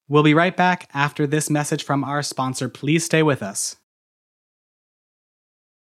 We'll 0.07 0.23
be 0.23 0.35
right 0.35 0.55
back 0.55 0.89
after 0.93 1.25
this 1.25 1.49
message 1.49 1.83
from 1.83 2.03
our 2.03 2.21
sponsor. 2.21 2.69
Please 2.69 3.03
stay 3.03 3.23
with 3.23 3.41
us. 3.41 3.77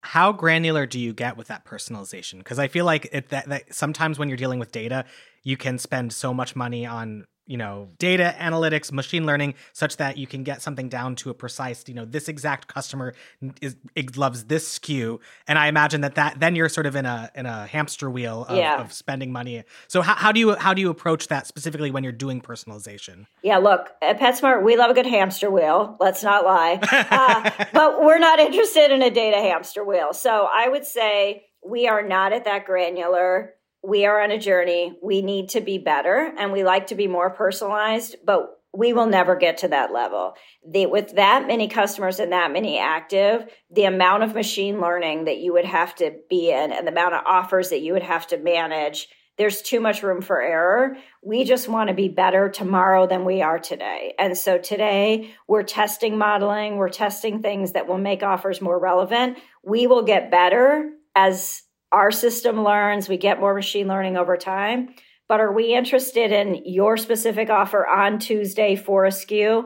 How 0.04 0.32
granular 0.32 0.86
do 0.86 1.00
you 1.00 1.12
get 1.12 1.36
with 1.36 1.48
that 1.48 1.64
personalization? 1.64 2.38
Because 2.38 2.60
I 2.60 2.68
feel 2.68 2.84
like 2.84 3.08
it, 3.12 3.30
that, 3.30 3.48
that 3.48 3.74
sometimes 3.74 4.20
when 4.20 4.28
you're 4.28 4.36
dealing 4.36 4.60
with 4.60 4.70
data, 4.70 5.04
you 5.42 5.56
can 5.56 5.78
spend 5.78 6.12
so 6.12 6.32
much 6.32 6.54
money 6.54 6.86
on 6.86 7.24
you 7.52 7.58
know 7.58 7.90
data 7.98 8.34
analytics 8.38 8.90
machine 8.90 9.26
learning 9.26 9.52
such 9.74 9.98
that 9.98 10.16
you 10.16 10.26
can 10.26 10.42
get 10.42 10.62
something 10.62 10.88
down 10.88 11.14
to 11.14 11.28
a 11.28 11.34
precise 11.34 11.84
you 11.86 11.92
know 11.92 12.06
this 12.06 12.26
exact 12.26 12.66
customer 12.66 13.12
is 13.60 13.76
loves 14.16 14.44
this 14.44 14.78
SKU. 14.78 15.20
And 15.46 15.58
i 15.58 15.66
imagine 15.66 16.00
that 16.00 16.14
that 16.14 16.40
then 16.40 16.56
you're 16.56 16.70
sort 16.70 16.86
of 16.86 16.96
in 16.96 17.04
a 17.04 17.30
in 17.34 17.44
a 17.44 17.66
hamster 17.66 18.10
wheel 18.10 18.46
of, 18.48 18.56
yeah. 18.56 18.80
of 18.80 18.92
spending 18.92 19.32
money. 19.32 19.64
So 19.86 20.00
how, 20.00 20.14
how 20.14 20.32
do 20.32 20.40
you 20.40 20.54
how 20.54 20.72
do 20.72 20.80
you 20.80 20.88
approach 20.88 21.28
that 21.28 21.46
specifically 21.46 21.90
when 21.90 22.04
you're 22.04 22.12
doing 22.26 22.40
personalization? 22.40 23.26
Yeah 23.42 23.58
look 23.58 23.90
at 24.00 24.18
petsmart 24.18 24.62
we 24.62 24.76
love 24.76 24.90
a 24.90 24.94
good 24.94 25.06
hamster 25.06 25.50
wheel 25.50 25.96
let's 26.00 26.22
not 26.22 26.44
lie. 26.44 26.80
Uh, 27.12 27.50
but 27.74 28.02
we're 28.02 28.18
not 28.18 28.38
interested 28.38 28.90
in 28.90 29.02
a 29.02 29.10
data 29.10 29.36
hamster 29.36 29.84
wheel. 29.84 30.14
So 30.14 30.48
i 30.50 30.66
would 30.68 30.86
say 30.86 31.44
we 31.64 31.86
are 31.86 32.02
not 32.02 32.32
at 32.32 32.44
that 32.44 32.64
granular 32.64 33.54
we 33.82 34.06
are 34.06 34.22
on 34.22 34.30
a 34.30 34.38
journey. 34.38 34.96
We 35.02 35.22
need 35.22 35.50
to 35.50 35.60
be 35.60 35.78
better 35.78 36.32
and 36.38 36.52
we 36.52 36.64
like 36.64 36.88
to 36.88 36.94
be 36.94 37.08
more 37.08 37.30
personalized, 37.30 38.16
but 38.24 38.58
we 38.74 38.92
will 38.92 39.06
never 39.06 39.36
get 39.36 39.58
to 39.58 39.68
that 39.68 39.92
level. 39.92 40.34
The, 40.66 40.86
with 40.86 41.16
that 41.16 41.46
many 41.46 41.68
customers 41.68 42.20
and 42.20 42.32
that 42.32 42.52
many 42.52 42.78
active, 42.78 43.46
the 43.70 43.84
amount 43.84 44.22
of 44.22 44.34
machine 44.34 44.80
learning 44.80 45.26
that 45.26 45.38
you 45.38 45.52
would 45.52 45.66
have 45.66 45.94
to 45.96 46.14
be 46.30 46.50
in 46.50 46.72
and 46.72 46.86
the 46.86 46.92
amount 46.92 47.14
of 47.14 47.22
offers 47.26 47.68
that 47.68 47.82
you 47.82 47.92
would 47.92 48.02
have 48.02 48.26
to 48.28 48.38
manage, 48.38 49.08
there's 49.36 49.62
too 49.62 49.80
much 49.80 50.02
room 50.02 50.22
for 50.22 50.40
error. 50.40 50.96
We 51.22 51.44
just 51.44 51.68
want 51.68 51.88
to 51.88 51.94
be 51.94 52.08
better 52.08 52.48
tomorrow 52.48 53.06
than 53.06 53.24
we 53.24 53.42
are 53.42 53.58
today. 53.58 54.14
And 54.18 54.38
so 54.38 54.58
today 54.58 55.34
we're 55.48 55.64
testing 55.64 56.16
modeling, 56.16 56.76
we're 56.76 56.88
testing 56.88 57.42
things 57.42 57.72
that 57.72 57.88
will 57.88 57.98
make 57.98 58.22
offers 58.22 58.60
more 58.60 58.78
relevant. 58.78 59.38
We 59.62 59.86
will 59.86 60.02
get 60.02 60.30
better 60.30 60.90
as 61.14 61.62
our 61.92 62.10
system 62.10 62.64
learns, 62.64 63.08
we 63.08 63.18
get 63.18 63.38
more 63.38 63.54
machine 63.54 63.86
learning 63.86 64.16
over 64.16 64.36
time. 64.36 64.94
But 65.28 65.40
are 65.40 65.52
we 65.52 65.74
interested 65.74 66.32
in 66.32 66.62
your 66.66 66.96
specific 66.96 67.48
offer 67.48 67.86
on 67.86 68.18
Tuesday 68.18 68.76
for 68.76 69.04
a 69.04 69.10
SKU? 69.10 69.64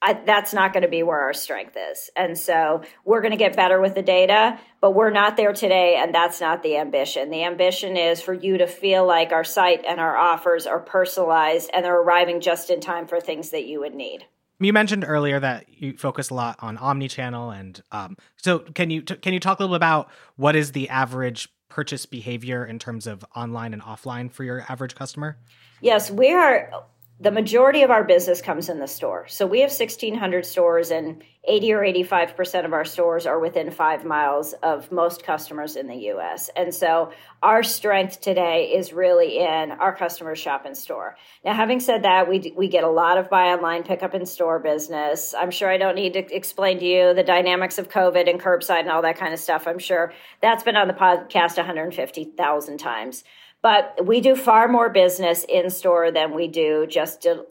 I, 0.00 0.12
that's 0.12 0.52
not 0.52 0.74
going 0.74 0.82
to 0.82 0.88
be 0.88 1.02
where 1.02 1.20
our 1.20 1.32
strength 1.32 1.76
is. 1.92 2.10
And 2.14 2.36
so 2.36 2.82
we're 3.06 3.22
going 3.22 3.32
to 3.32 3.38
get 3.38 3.56
better 3.56 3.80
with 3.80 3.94
the 3.94 4.02
data, 4.02 4.58
but 4.82 4.90
we're 4.90 5.10
not 5.10 5.38
there 5.38 5.54
today. 5.54 5.96
And 5.96 6.14
that's 6.14 6.42
not 6.42 6.62
the 6.62 6.76
ambition. 6.76 7.30
The 7.30 7.44
ambition 7.44 7.96
is 7.96 8.20
for 8.20 8.34
you 8.34 8.58
to 8.58 8.66
feel 8.66 9.06
like 9.06 9.32
our 9.32 9.44
site 9.44 9.82
and 9.86 10.00
our 10.00 10.16
offers 10.16 10.66
are 10.66 10.80
personalized 10.80 11.70
and 11.72 11.84
they're 11.84 12.00
arriving 12.00 12.42
just 12.42 12.68
in 12.68 12.80
time 12.80 13.06
for 13.06 13.18
things 13.18 13.50
that 13.50 13.64
you 13.64 13.80
would 13.80 13.94
need. 13.94 14.26
You 14.60 14.72
mentioned 14.72 15.04
earlier 15.06 15.40
that 15.40 15.66
you 15.68 15.96
focus 15.96 16.30
a 16.30 16.34
lot 16.34 16.56
on 16.60 16.76
omni-channel, 16.76 17.50
and 17.50 17.82
um, 17.90 18.16
so 18.36 18.60
can 18.60 18.88
you 18.88 19.02
t- 19.02 19.16
can 19.16 19.32
you 19.32 19.40
talk 19.40 19.58
a 19.58 19.62
little 19.62 19.74
about 19.74 20.10
what 20.36 20.54
is 20.54 20.72
the 20.72 20.88
average 20.88 21.48
purchase 21.74 22.06
behavior 22.06 22.64
in 22.64 22.78
terms 22.78 23.04
of 23.04 23.24
online 23.34 23.72
and 23.72 23.82
offline 23.82 24.30
for 24.30 24.44
your 24.44 24.64
average 24.68 24.94
customer? 24.94 25.36
Yes, 25.80 26.08
we 26.08 26.32
are 26.32 26.70
the 27.20 27.30
majority 27.30 27.82
of 27.82 27.90
our 27.90 28.02
business 28.02 28.42
comes 28.42 28.68
in 28.68 28.80
the 28.80 28.88
store. 28.88 29.26
So 29.28 29.46
we 29.46 29.60
have 29.60 29.70
1,600 29.70 30.44
stores, 30.44 30.90
and 30.90 31.22
80 31.46 31.72
or 31.72 31.80
85% 31.80 32.64
of 32.64 32.72
our 32.72 32.84
stores 32.84 33.24
are 33.24 33.38
within 33.38 33.70
five 33.70 34.04
miles 34.04 34.52
of 34.64 34.90
most 34.90 35.24
customers 35.24 35.76
in 35.76 35.86
the 35.86 36.10
US. 36.12 36.50
And 36.56 36.74
so 36.74 37.12
our 37.40 37.62
strength 37.62 38.20
today 38.20 38.72
is 38.74 38.92
really 38.92 39.38
in 39.38 39.70
our 39.72 39.94
customers 39.94 40.40
shop 40.40 40.66
in 40.66 40.74
store. 40.74 41.16
Now, 41.44 41.54
having 41.54 41.78
said 41.78 42.02
that, 42.02 42.28
we, 42.28 42.52
we 42.56 42.66
get 42.66 42.82
a 42.82 42.90
lot 42.90 43.16
of 43.16 43.30
buy 43.30 43.48
online, 43.48 43.84
pick 43.84 44.02
up 44.02 44.14
in 44.14 44.26
store 44.26 44.58
business. 44.58 45.34
I'm 45.38 45.52
sure 45.52 45.70
I 45.70 45.76
don't 45.76 45.94
need 45.94 46.14
to 46.14 46.34
explain 46.34 46.80
to 46.80 46.84
you 46.84 47.14
the 47.14 47.22
dynamics 47.22 47.78
of 47.78 47.88
COVID 47.90 48.28
and 48.28 48.40
curbside 48.40 48.80
and 48.80 48.90
all 48.90 49.02
that 49.02 49.18
kind 49.18 49.32
of 49.32 49.38
stuff. 49.38 49.68
I'm 49.68 49.78
sure 49.78 50.12
that's 50.40 50.64
been 50.64 50.76
on 50.76 50.88
the 50.88 50.94
podcast 50.94 51.58
150,000 51.58 52.78
times. 52.78 53.22
But 53.64 54.04
we 54.04 54.20
do 54.20 54.36
far 54.36 54.68
more 54.68 54.90
business 54.90 55.42
in 55.48 55.70
store 55.70 56.10
than 56.10 56.34
we 56.34 56.48
do 56.48 56.86
just 56.86 57.22
di- 57.22 57.46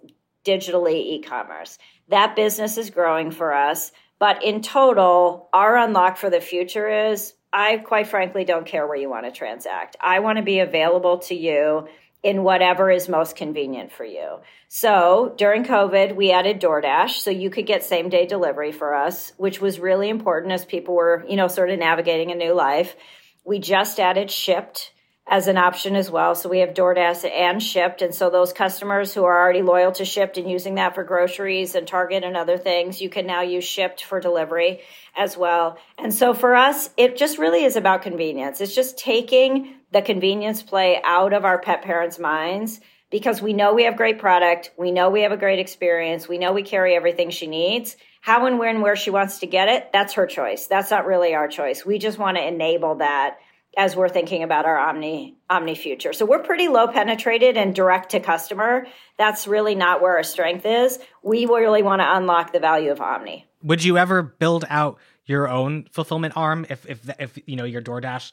digitally 0.45 0.93
e 0.93 1.23
commerce. 1.23 1.79
That 2.09 2.35
business 2.35 2.77
is 2.77 2.91
growing 2.91 3.31
for 3.31 3.51
us. 3.51 3.91
But 4.19 4.43
in 4.43 4.61
total, 4.61 5.49
our 5.53 5.75
unlock 5.75 6.17
for 6.17 6.29
the 6.29 6.39
future 6.39 6.87
is 6.87 7.33
I 7.51 7.77
quite 7.77 8.05
frankly 8.05 8.45
don't 8.45 8.67
care 8.67 8.85
where 8.85 8.95
you 8.95 9.09
want 9.09 9.25
to 9.25 9.31
transact. 9.31 9.95
I 9.99 10.19
want 10.19 10.37
to 10.37 10.43
be 10.43 10.59
available 10.59 11.17
to 11.29 11.35
you 11.35 11.87
in 12.21 12.43
whatever 12.43 12.91
is 12.91 13.09
most 13.09 13.35
convenient 13.35 13.91
for 13.91 14.05
you. 14.05 14.37
So 14.67 15.33
during 15.35 15.63
COVID, 15.63 16.15
we 16.15 16.31
added 16.31 16.61
DoorDash 16.61 17.21
so 17.21 17.31
you 17.31 17.49
could 17.49 17.65
get 17.65 17.83
same 17.83 18.09
day 18.09 18.27
delivery 18.27 18.71
for 18.71 18.93
us, 18.93 19.33
which 19.37 19.59
was 19.59 19.79
really 19.79 20.09
important 20.09 20.53
as 20.53 20.63
people 20.63 20.93
were, 20.93 21.25
you 21.27 21.37
know, 21.37 21.47
sort 21.47 21.71
of 21.71 21.79
navigating 21.79 22.31
a 22.31 22.35
new 22.35 22.53
life. 22.53 22.95
We 23.43 23.57
just 23.57 23.99
added 23.99 24.27
Shipt 24.27 24.91
as 25.27 25.47
an 25.47 25.57
option 25.57 25.95
as 25.95 26.11
well. 26.11 26.35
So 26.35 26.49
we 26.49 26.59
have 26.59 26.73
DoorDash 26.73 27.29
and 27.29 27.61
Shipt. 27.61 28.01
And 28.01 28.13
so 28.13 28.29
those 28.29 28.51
customers 28.51 29.13
who 29.13 29.23
are 29.23 29.41
already 29.41 29.61
loyal 29.61 29.91
to 29.93 30.03
Shipt 30.03 30.37
and 30.37 30.51
using 30.51 30.75
that 30.75 30.95
for 30.95 31.03
groceries 31.03 31.75
and 31.75 31.87
Target 31.87 32.23
and 32.23 32.35
other 32.35 32.57
things, 32.57 33.01
you 33.01 33.09
can 33.09 33.25
now 33.25 33.41
use 33.41 33.63
Shipt 33.63 34.01
for 34.03 34.19
delivery 34.19 34.81
as 35.15 35.37
well. 35.37 35.77
And 35.97 36.13
so 36.13 36.33
for 36.33 36.55
us, 36.55 36.89
it 36.97 37.17
just 37.17 37.37
really 37.37 37.63
is 37.63 37.77
about 37.77 38.01
convenience. 38.01 38.59
It's 38.59 38.75
just 38.75 38.97
taking 38.97 39.75
the 39.91 40.01
convenience 40.01 40.61
play 40.61 41.01
out 41.03 41.33
of 41.33 41.45
our 41.45 41.59
pet 41.59 41.83
parents' 41.83 42.19
minds 42.19 42.81
because 43.09 43.41
we 43.41 43.53
know 43.53 43.73
we 43.73 43.83
have 43.83 43.95
great 43.95 44.19
product. 44.19 44.71
We 44.77 44.91
know 44.91 45.09
we 45.09 45.21
have 45.21 45.31
a 45.31 45.37
great 45.37 45.59
experience. 45.59 46.27
We 46.27 46.39
know 46.39 46.51
we 46.51 46.63
carry 46.63 46.95
everything 46.95 47.29
she 47.29 47.47
needs. 47.47 47.95
How 48.21 48.45
and 48.45 48.57
when, 48.57 48.75
and 48.75 48.81
where 48.81 48.95
she 48.95 49.09
wants 49.09 49.39
to 49.39 49.47
get 49.47 49.69
it, 49.69 49.91
that's 49.93 50.13
her 50.13 50.25
choice. 50.25 50.67
That's 50.67 50.91
not 50.91 51.05
really 51.05 51.35
our 51.35 51.47
choice. 51.47 51.85
We 51.85 51.99
just 51.99 52.17
want 52.17 52.37
to 52.37 52.47
enable 52.47 52.95
that 52.95 53.37
as 53.77 53.95
we're 53.95 54.09
thinking 54.09 54.43
about 54.43 54.65
our 54.65 54.77
omni 54.77 55.35
omni 55.49 55.75
future. 55.75 56.13
So 56.13 56.25
we're 56.25 56.43
pretty 56.43 56.67
low 56.67 56.87
penetrated 56.87 57.57
and 57.57 57.73
direct 57.73 58.11
to 58.11 58.19
customer. 58.19 58.87
That's 59.17 59.47
really 59.47 59.75
not 59.75 60.01
where 60.01 60.17
our 60.17 60.23
strength 60.23 60.65
is. 60.65 60.99
We 61.23 61.45
really 61.45 61.83
want 61.83 62.01
to 62.01 62.15
unlock 62.15 62.53
the 62.53 62.59
value 62.59 62.91
of 62.91 63.01
omni. 63.01 63.47
Would 63.63 63.83
you 63.83 63.97
ever 63.97 64.21
build 64.21 64.65
out 64.69 64.99
your 65.25 65.47
own 65.47 65.87
fulfillment 65.91 66.35
arm 66.35 66.65
if 66.69 66.85
if 66.85 67.09
if 67.19 67.39
you 67.45 67.55
know 67.55 67.63
your 67.63 67.81
DoorDash 67.81 68.31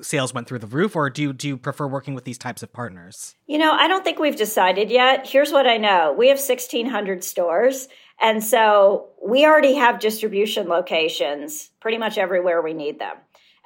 sales 0.00 0.32
went 0.32 0.46
through 0.46 0.60
the 0.60 0.66
roof 0.66 0.94
or 0.96 1.10
do 1.10 1.22
you, 1.22 1.32
do 1.32 1.48
you 1.48 1.56
prefer 1.56 1.86
working 1.86 2.14
with 2.14 2.24
these 2.24 2.38
types 2.38 2.62
of 2.62 2.72
partners? 2.72 3.34
You 3.46 3.58
know, 3.58 3.72
I 3.72 3.88
don't 3.88 4.04
think 4.04 4.18
we've 4.18 4.36
decided 4.36 4.90
yet. 4.90 5.26
Here's 5.26 5.50
what 5.50 5.66
I 5.66 5.76
know. 5.76 6.14
We 6.16 6.28
have 6.28 6.38
1600 6.38 7.24
stores 7.24 7.88
and 8.20 8.42
so 8.42 9.10
we 9.24 9.46
already 9.46 9.74
have 9.74 10.00
distribution 10.00 10.68
locations 10.68 11.70
pretty 11.80 11.98
much 11.98 12.18
everywhere 12.18 12.60
we 12.62 12.74
need 12.74 12.98
them. 12.98 13.16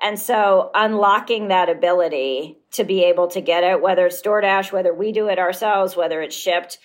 And 0.03 0.19
so 0.19 0.73
unlocking 0.75 1.49
that 1.49 1.69
ability 1.69 2.59
to 2.73 2.83
be 2.83 3.05
able 3.05 3.29
to 3.29 3.41
get 3.41 3.63
it, 3.63 3.81
whether 3.81 4.07
it's 4.07 4.21
DoorDash, 4.21 4.73
whether 4.73 4.93
we 4.93 5.13
do 5.13 5.29
it 5.29 5.39
ourselves, 5.39 5.97
whether 5.97 6.21
it's 6.21 6.37
Shipt, 6.37 6.79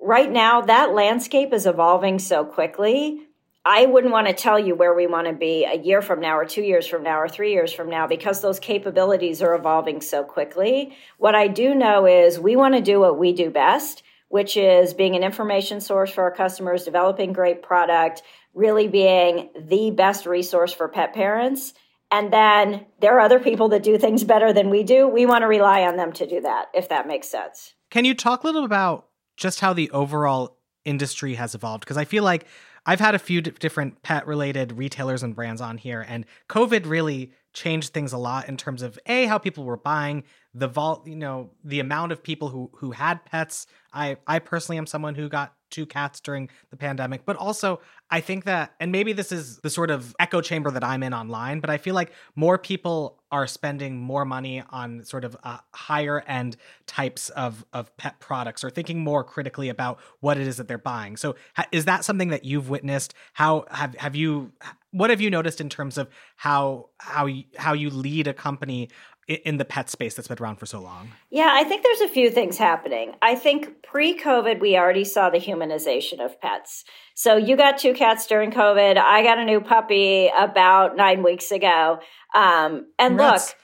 right 0.00 0.30
now 0.30 0.60
that 0.60 0.92
landscape 0.92 1.54
is 1.54 1.66
evolving 1.66 2.18
so 2.18 2.44
quickly. 2.44 3.22
I 3.64 3.86
wouldn't 3.86 4.12
want 4.12 4.28
to 4.28 4.34
tell 4.34 4.58
you 4.58 4.74
where 4.74 4.94
we 4.94 5.06
want 5.06 5.26
to 5.28 5.32
be 5.32 5.64
a 5.64 5.78
year 5.78 6.02
from 6.02 6.20
now 6.20 6.38
or 6.38 6.44
two 6.44 6.62
years 6.62 6.86
from 6.86 7.02
now 7.02 7.18
or 7.18 7.28
three 7.28 7.52
years 7.52 7.72
from 7.72 7.88
now 7.88 8.06
because 8.06 8.42
those 8.42 8.60
capabilities 8.60 9.42
are 9.42 9.54
evolving 9.54 10.02
so 10.02 10.22
quickly. 10.22 10.94
What 11.16 11.34
I 11.34 11.48
do 11.48 11.74
know 11.74 12.06
is 12.06 12.38
we 12.38 12.54
want 12.54 12.74
to 12.74 12.82
do 12.82 13.00
what 13.00 13.18
we 13.18 13.32
do 13.32 13.50
best, 13.50 14.02
which 14.28 14.58
is 14.58 14.92
being 14.92 15.16
an 15.16 15.22
information 15.22 15.80
source 15.80 16.10
for 16.10 16.24
our 16.24 16.30
customers, 16.30 16.84
developing 16.84 17.32
great 17.32 17.62
product, 17.62 18.22
really 18.52 18.88
being 18.88 19.50
the 19.58 19.90
best 19.90 20.26
resource 20.26 20.72
for 20.72 20.88
pet 20.88 21.14
parents 21.14 21.72
and 22.10 22.32
then 22.32 22.86
there 23.00 23.16
are 23.16 23.20
other 23.20 23.38
people 23.38 23.68
that 23.68 23.82
do 23.82 23.98
things 23.98 24.24
better 24.24 24.52
than 24.52 24.70
we 24.70 24.82
do. 24.82 25.06
We 25.06 25.26
want 25.26 25.42
to 25.42 25.46
rely 25.46 25.82
on 25.82 25.96
them 25.96 26.12
to 26.14 26.26
do 26.26 26.40
that, 26.40 26.66
if 26.74 26.88
that 26.88 27.06
makes 27.06 27.28
sense. 27.28 27.74
Can 27.90 28.04
you 28.04 28.14
talk 28.14 28.42
a 28.42 28.46
little 28.46 28.64
about 28.64 29.08
just 29.36 29.60
how 29.60 29.72
the 29.72 29.90
overall 29.90 30.58
industry 30.84 31.34
has 31.34 31.54
evolved? 31.54 31.80
Because 31.80 31.96
I 31.96 32.04
feel 32.04 32.24
like 32.24 32.46
I've 32.86 33.00
had 33.00 33.14
a 33.14 33.18
few 33.18 33.42
d- 33.42 33.50
different 33.50 34.02
pet 34.02 34.26
related 34.26 34.72
retailers 34.72 35.22
and 35.22 35.34
brands 35.34 35.60
on 35.60 35.76
here, 35.76 36.04
and 36.08 36.24
COVID 36.48 36.86
really 36.86 37.32
changed 37.52 37.92
things 37.92 38.12
a 38.12 38.18
lot 38.18 38.48
in 38.48 38.56
terms 38.56 38.82
of 38.82 38.98
a 39.06 39.26
how 39.26 39.36
people 39.36 39.64
were 39.64 39.76
buying 39.76 40.22
the 40.54 40.68
vault 40.68 41.06
you 41.06 41.16
know 41.16 41.50
the 41.64 41.80
amount 41.80 42.12
of 42.12 42.22
people 42.22 42.50
who 42.50 42.70
who 42.76 42.92
had 42.92 43.24
pets 43.24 43.66
i 43.92 44.16
i 44.26 44.38
personally 44.38 44.78
am 44.78 44.86
someone 44.86 45.14
who 45.14 45.28
got 45.28 45.54
two 45.70 45.86
cats 45.86 46.20
during 46.20 46.48
the 46.70 46.76
pandemic 46.76 47.24
but 47.24 47.36
also 47.36 47.80
i 48.10 48.20
think 48.20 48.44
that 48.44 48.74
and 48.80 48.92
maybe 48.92 49.12
this 49.12 49.32
is 49.32 49.58
the 49.58 49.70
sort 49.70 49.90
of 49.90 50.14
echo 50.18 50.40
chamber 50.40 50.70
that 50.70 50.84
i'm 50.84 51.02
in 51.02 51.14
online 51.14 51.60
but 51.60 51.70
i 51.70 51.76
feel 51.76 51.94
like 51.94 52.12
more 52.34 52.58
people 52.58 53.18
are 53.30 53.46
spending 53.46 53.98
more 53.98 54.24
money 54.24 54.62
on 54.70 55.04
sort 55.04 55.24
of 55.24 55.36
uh, 55.42 55.58
higher 55.74 56.22
end 56.26 56.56
types 56.86 57.28
of 57.30 57.64
of 57.72 57.94
pet 57.96 58.18
products 58.20 58.64
or 58.64 58.70
thinking 58.70 59.00
more 59.00 59.22
critically 59.22 59.68
about 59.68 59.98
what 60.20 60.38
it 60.38 60.46
is 60.46 60.56
that 60.56 60.68
they're 60.68 60.78
buying. 60.78 61.16
So 61.16 61.36
is 61.70 61.84
that 61.84 62.04
something 62.04 62.28
that 62.28 62.44
you've 62.44 62.68
witnessed? 62.70 63.14
How 63.34 63.66
have 63.70 63.94
have 63.96 64.16
you 64.16 64.52
what 64.92 65.10
have 65.10 65.20
you 65.20 65.30
noticed 65.30 65.60
in 65.60 65.68
terms 65.68 65.98
of 65.98 66.08
how 66.36 66.88
how 66.98 67.26
you, 67.26 67.44
how 67.56 67.74
you 67.74 67.90
lead 67.90 68.26
a 68.26 68.34
company 68.34 68.88
in 69.28 69.58
the 69.58 69.64
pet 69.64 69.90
space 69.90 70.14
that's 70.14 70.28
been 70.28 70.38
around 70.38 70.56
for 70.56 70.66
so 70.66 70.80
long? 70.80 71.10
Yeah, 71.30 71.50
I 71.52 71.64
think 71.64 71.82
there's 71.82 72.00
a 72.00 72.08
few 72.08 72.30
things 72.30 72.56
happening. 72.56 73.12
I 73.20 73.34
think 73.34 73.82
pre 73.82 74.18
COVID, 74.18 74.60
we 74.60 74.76
already 74.76 75.04
saw 75.04 75.30
the 75.30 75.38
humanization 75.38 76.24
of 76.24 76.40
pets. 76.40 76.84
So 77.14 77.36
you 77.36 77.56
got 77.56 77.78
two 77.78 77.92
cats 77.94 78.26
during 78.26 78.50
COVID. 78.50 78.96
I 78.96 79.22
got 79.22 79.38
a 79.38 79.44
new 79.44 79.60
puppy 79.60 80.30
about 80.36 80.96
nine 80.96 81.22
weeks 81.22 81.50
ago. 81.50 81.98
Um, 82.34 82.86
and 82.98 83.18
Congrats. 83.18 83.48
look, 83.48 83.56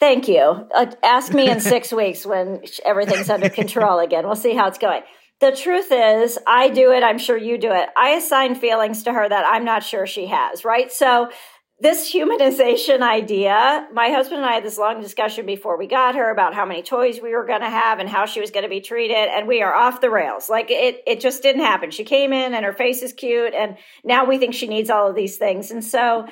thank 0.00 0.28
you. 0.28 0.68
Uh, 0.74 0.86
ask 1.02 1.32
me 1.32 1.48
in 1.48 1.60
six 1.60 1.92
weeks 1.92 2.26
when 2.26 2.62
everything's 2.84 3.30
under 3.30 3.48
control 3.48 3.98
again. 3.98 4.26
We'll 4.26 4.36
see 4.36 4.54
how 4.54 4.68
it's 4.68 4.78
going. 4.78 5.02
The 5.38 5.52
truth 5.52 5.88
is, 5.90 6.38
I 6.46 6.70
do 6.70 6.92
it. 6.92 7.02
I'm 7.02 7.18
sure 7.18 7.36
you 7.36 7.58
do 7.58 7.70
it. 7.70 7.90
I 7.94 8.10
assign 8.10 8.54
feelings 8.54 9.02
to 9.02 9.12
her 9.12 9.28
that 9.28 9.44
I'm 9.46 9.64
not 9.64 9.82
sure 9.82 10.06
she 10.06 10.26
has, 10.28 10.64
right? 10.64 10.90
So 10.90 11.28
this 11.78 12.10
humanization 12.10 13.02
idea, 13.02 13.86
my 13.92 14.08
husband 14.08 14.38
and 14.38 14.46
I 14.46 14.54
had 14.54 14.64
this 14.64 14.78
long 14.78 15.02
discussion 15.02 15.44
before 15.44 15.76
we 15.76 15.86
got 15.86 16.14
her 16.14 16.30
about 16.30 16.54
how 16.54 16.64
many 16.64 16.82
toys 16.82 17.20
we 17.20 17.34
were 17.34 17.44
going 17.44 17.60
to 17.60 17.68
have 17.68 17.98
and 17.98 18.08
how 18.08 18.24
she 18.24 18.40
was 18.40 18.50
going 18.50 18.62
to 18.62 18.70
be 18.70 18.80
treated. 18.80 19.28
And 19.28 19.46
we 19.46 19.60
are 19.60 19.74
off 19.74 20.00
the 20.00 20.08
rails. 20.08 20.48
Like 20.48 20.70
it, 20.70 21.02
it 21.06 21.20
just 21.20 21.42
didn't 21.42 21.62
happen. 21.62 21.90
She 21.90 22.04
came 22.04 22.32
in 22.32 22.54
and 22.54 22.64
her 22.64 22.72
face 22.72 23.02
is 23.02 23.12
cute. 23.12 23.52
And 23.52 23.76
now 24.04 24.24
we 24.24 24.38
think 24.38 24.54
she 24.54 24.66
needs 24.66 24.88
all 24.88 25.10
of 25.10 25.14
these 25.14 25.36
things. 25.36 25.70
And 25.70 25.84
so 25.84 26.26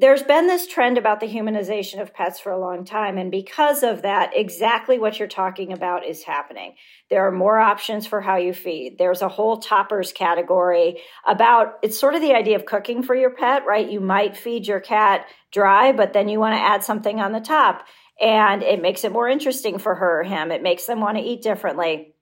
there's 0.00 0.24
been 0.24 0.48
this 0.48 0.66
trend 0.66 0.98
about 0.98 1.20
the 1.20 1.28
humanization 1.28 2.00
of 2.02 2.12
pets 2.12 2.40
for 2.40 2.50
a 2.50 2.58
long 2.58 2.84
time. 2.84 3.16
And 3.16 3.30
because 3.30 3.84
of 3.84 4.02
that, 4.02 4.32
exactly 4.34 4.98
what 4.98 5.18
you're 5.18 5.28
talking 5.28 5.72
about 5.72 6.04
is 6.04 6.24
happening. 6.24 6.74
There 7.10 7.26
are 7.26 7.30
more 7.30 7.58
options 7.60 8.04
for 8.04 8.20
how 8.20 8.36
you 8.36 8.52
feed. 8.52 8.96
There's 8.98 9.22
a 9.22 9.28
whole 9.28 9.58
toppers 9.58 10.12
category 10.12 11.00
about 11.24 11.78
it's 11.82 11.98
sort 11.98 12.16
of 12.16 12.22
the 12.22 12.34
idea 12.34 12.56
of 12.56 12.66
cooking 12.66 13.04
for 13.04 13.14
your 13.14 13.30
pet, 13.30 13.66
right? 13.66 13.88
You 13.88 14.00
might 14.00 14.36
feed 14.36 14.66
your 14.66 14.80
cat 14.80 15.26
dry, 15.52 15.92
but 15.92 16.12
then 16.12 16.28
you 16.28 16.40
want 16.40 16.56
to 16.56 16.62
add 16.62 16.82
something 16.82 17.20
on 17.20 17.30
the 17.30 17.40
top. 17.40 17.86
And 18.20 18.64
it 18.64 18.82
makes 18.82 19.04
it 19.04 19.12
more 19.12 19.28
interesting 19.28 19.78
for 19.78 19.94
her 19.94 20.20
or 20.20 20.24
him. 20.24 20.50
It 20.50 20.62
makes 20.62 20.86
them 20.86 21.00
want 21.00 21.18
to 21.18 21.22
eat 21.22 21.42
differently. 21.42 22.13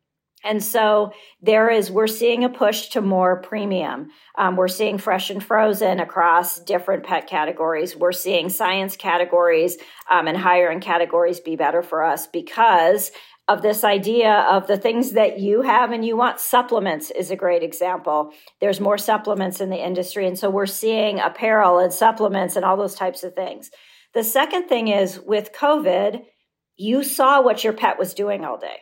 And 0.44 0.62
so 0.62 1.12
there 1.40 1.70
is, 1.70 1.90
we're 1.90 2.06
seeing 2.06 2.44
a 2.44 2.48
push 2.48 2.88
to 2.88 3.00
more 3.00 3.40
premium. 3.40 4.08
Um, 4.36 4.56
we're 4.56 4.68
seeing 4.68 4.98
fresh 4.98 5.30
and 5.30 5.42
frozen 5.42 6.00
across 6.00 6.58
different 6.60 7.04
pet 7.04 7.28
categories. 7.28 7.96
We're 7.96 8.12
seeing 8.12 8.48
science 8.48 8.96
categories 8.96 9.76
um, 10.10 10.26
and 10.26 10.36
higher 10.36 10.70
end 10.70 10.82
categories 10.82 11.40
be 11.40 11.56
better 11.56 11.82
for 11.82 12.04
us 12.04 12.26
because 12.26 13.12
of 13.48 13.62
this 13.62 13.84
idea 13.84 14.46
of 14.50 14.66
the 14.66 14.76
things 14.76 15.12
that 15.12 15.38
you 15.38 15.62
have 15.62 15.90
and 15.90 16.04
you 16.04 16.16
want. 16.16 16.40
Supplements 16.40 17.10
is 17.10 17.30
a 17.30 17.36
great 17.36 17.62
example. 17.62 18.32
There's 18.60 18.80
more 18.80 18.98
supplements 18.98 19.60
in 19.60 19.70
the 19.70 19.84
industry. 19.84 20.26
And 20.26 20.38
so 20.38 20.48
we're 20.48 20.66
seeing 20.66 21.18
apparel 21.18 21.78
and 21.78 21.92
supplements 21.92 22.56
and 22.56 22.64
all 22.64 22.76
those 22.76 22.94
types 22.94 23.24
of 23.24 23.34
things. 23.34 23.70
The 24.14 24.24
second 24.24 24.68
thing 24.68 24.88
is 24.88 25.18
with 25.20 25.52
COVID, 25.52 26.22
you 26.76 27.02
saw 27.02 27.42
what 27.42 27.64
your 27.64 27.72
pet 27.72 27.98
was 27.98 28.14
doing 28.14 28.44
all 28.44 28.58
day 28.58 28.78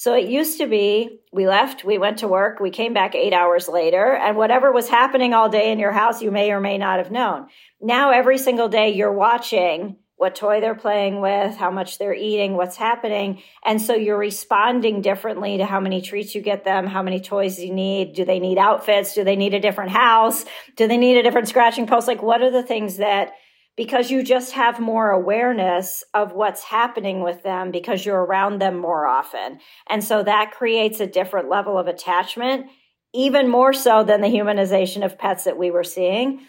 so 0.00 0.14
it 0.14 0.30
used 0.30 0.56
to 0.56 0.66
be 0.66 1.20
we 1.30 1.46
left, 1.46 1.84
we 1.84 1.98
went 1.98 2.20
to 2.20 2.26
work, 2.26 2.58
we 2.58 2.70
came 2.70 2.94
back 2.94 3.14
eight 3.14 3.34
hours 3.34 3.68
later, 3.68 4.14
and 4.14 4.34
whatever 4.34 4.72
was 4.72 4.88
happening 4.88 5.34
all 5.34 5.50
day 5.50 5.72
in 5.72 5.78
your 5.78 5.92
house, 5.92 6.22
you 6.22 6.30
may 6.30 6.52
or 6.52 6.58
may 6.58 6.78
not 6.78 6.96
have 6.96 7.10
known. 7.10 7.48
Now, 7.82 8.10
every 8.10 8.38
single 8.38 8.70
day, 8.70 8.94
you're 8.94 9.12
watching 9.12 9.96
what 10.16 10.34
toy 10.34 10.62
they're 10.62 10.74
playing 10.74 11.20
with, 11.20 11.54
how 11.54 11.70
much 11.70 11.98
they're 11.98 12.14
eating, 12.14 12.54
what's 12.54 12.76
happening. 12.76 13.42
And 13.62 13.78
so 13.78 13.94
you're 13.94 14.16
responding 14.16 15.02
differently 15.02 15.58
to 15.58 15.66
how 15.66 15.80
many 15.80 16.00
treats 16.00 16.34
you 16.34 16.40
get 16.40 16.64
them, 16.64 16.86
how 16.86 17.02
many 17.02 17.20
toys 17.20 17.58
you 17.58 17.70
need. 17.70 18.14
Do 18.14 18.24
they 18.24 18.40
need 18.40 18.56
outfits? 18.56 19.14
Do 19.14 19.22
they 19.22 19.36
need 19.36 19.52
a 19.52 19.60
different 19.60 19.90
house? 19.90 20.46
Do 20.76 20.88
they 20.88 20.96
need 20.96 21.18
a 21.18 21.22
different 21.22 21.48
scratching 21.48 21.86
post? 21.86 22.08
Like, 22.08 22.22
what 22.22 22.40
are 22.40 22.50
the 22.50 22.62
things 22.62 22.96
that 22.96 23.34
because 23.80 24.10
you 24.10 24.22
just 24.22 24.52
have 24.52 24.78
more 24.78 25.10
awareness 25.10 26.04
of 26.12 26.34
what's 26.34 26.62
happening 26.62 27.22
with 27.22 27.42
them 27.42 27.70
because 27.70 28.04
you're 28.04 28.22
around 28.22 28.60
them 28.60 28.76
more 28.76 29.06
often. 29.06 29.58
And 29.88 30.04
so 30.04 30.22
that 30.22 30.52
creates 30.52 31.00
a 31.00 31.06
different 31.06 31.48
level 31.48 31.78
of 31.78 31.86
attachment, 31.86 32.66
even 33.14 33.48
more 33.48 33.72
so 33.72 34.04
than 34.04 34.20
the 34.20 34.28
humanization 34.28 35.02
of 35.02 35.16
pets 35.16 35.44
that 35.44 35.56
we 35.56 35.70
were 35.70 35.82
seeing. 35.82 36.42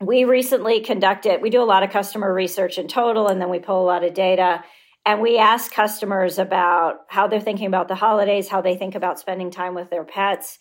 We 0.00 0.24
recently 0.24 0.80
conducted, 0.80 1.42
we 1.42 1.50
do 1.50 1.62
a 1.62 1.64
lot 1.64 1.84
of 1.84 1.90
customer 1.90 2.34
research 2.34 2.76
in 2.76 2.88
total, 2.88 3.28
and 3.28 3.40
then 3.40 3.50
we 3.50 3.60
pull 3.60 3.80
a 3.80 3.86
lot 3.86 4.02
of 4.02 4.12
data. 4.12 4.64
And 5.06 5.20
we 5.20 5.38
ask 5.38 5.70
customers 5.70 6.40
about 6.40 7.02
how 7.08 7.28
they're 7.28 7.40
thinking 7.40 7.68
about 7.68 7.86
the 7.86 7.94
holidays, 7.94 8.48
how 8.48 8.62
they 8.62 8.76
think 8.76 8.96
about 8.96 9.20
spending 9.20 9.52
time 9.52 9.76
with 9.76 9.90
their 9.90 10.04
pets. 10.04 10.58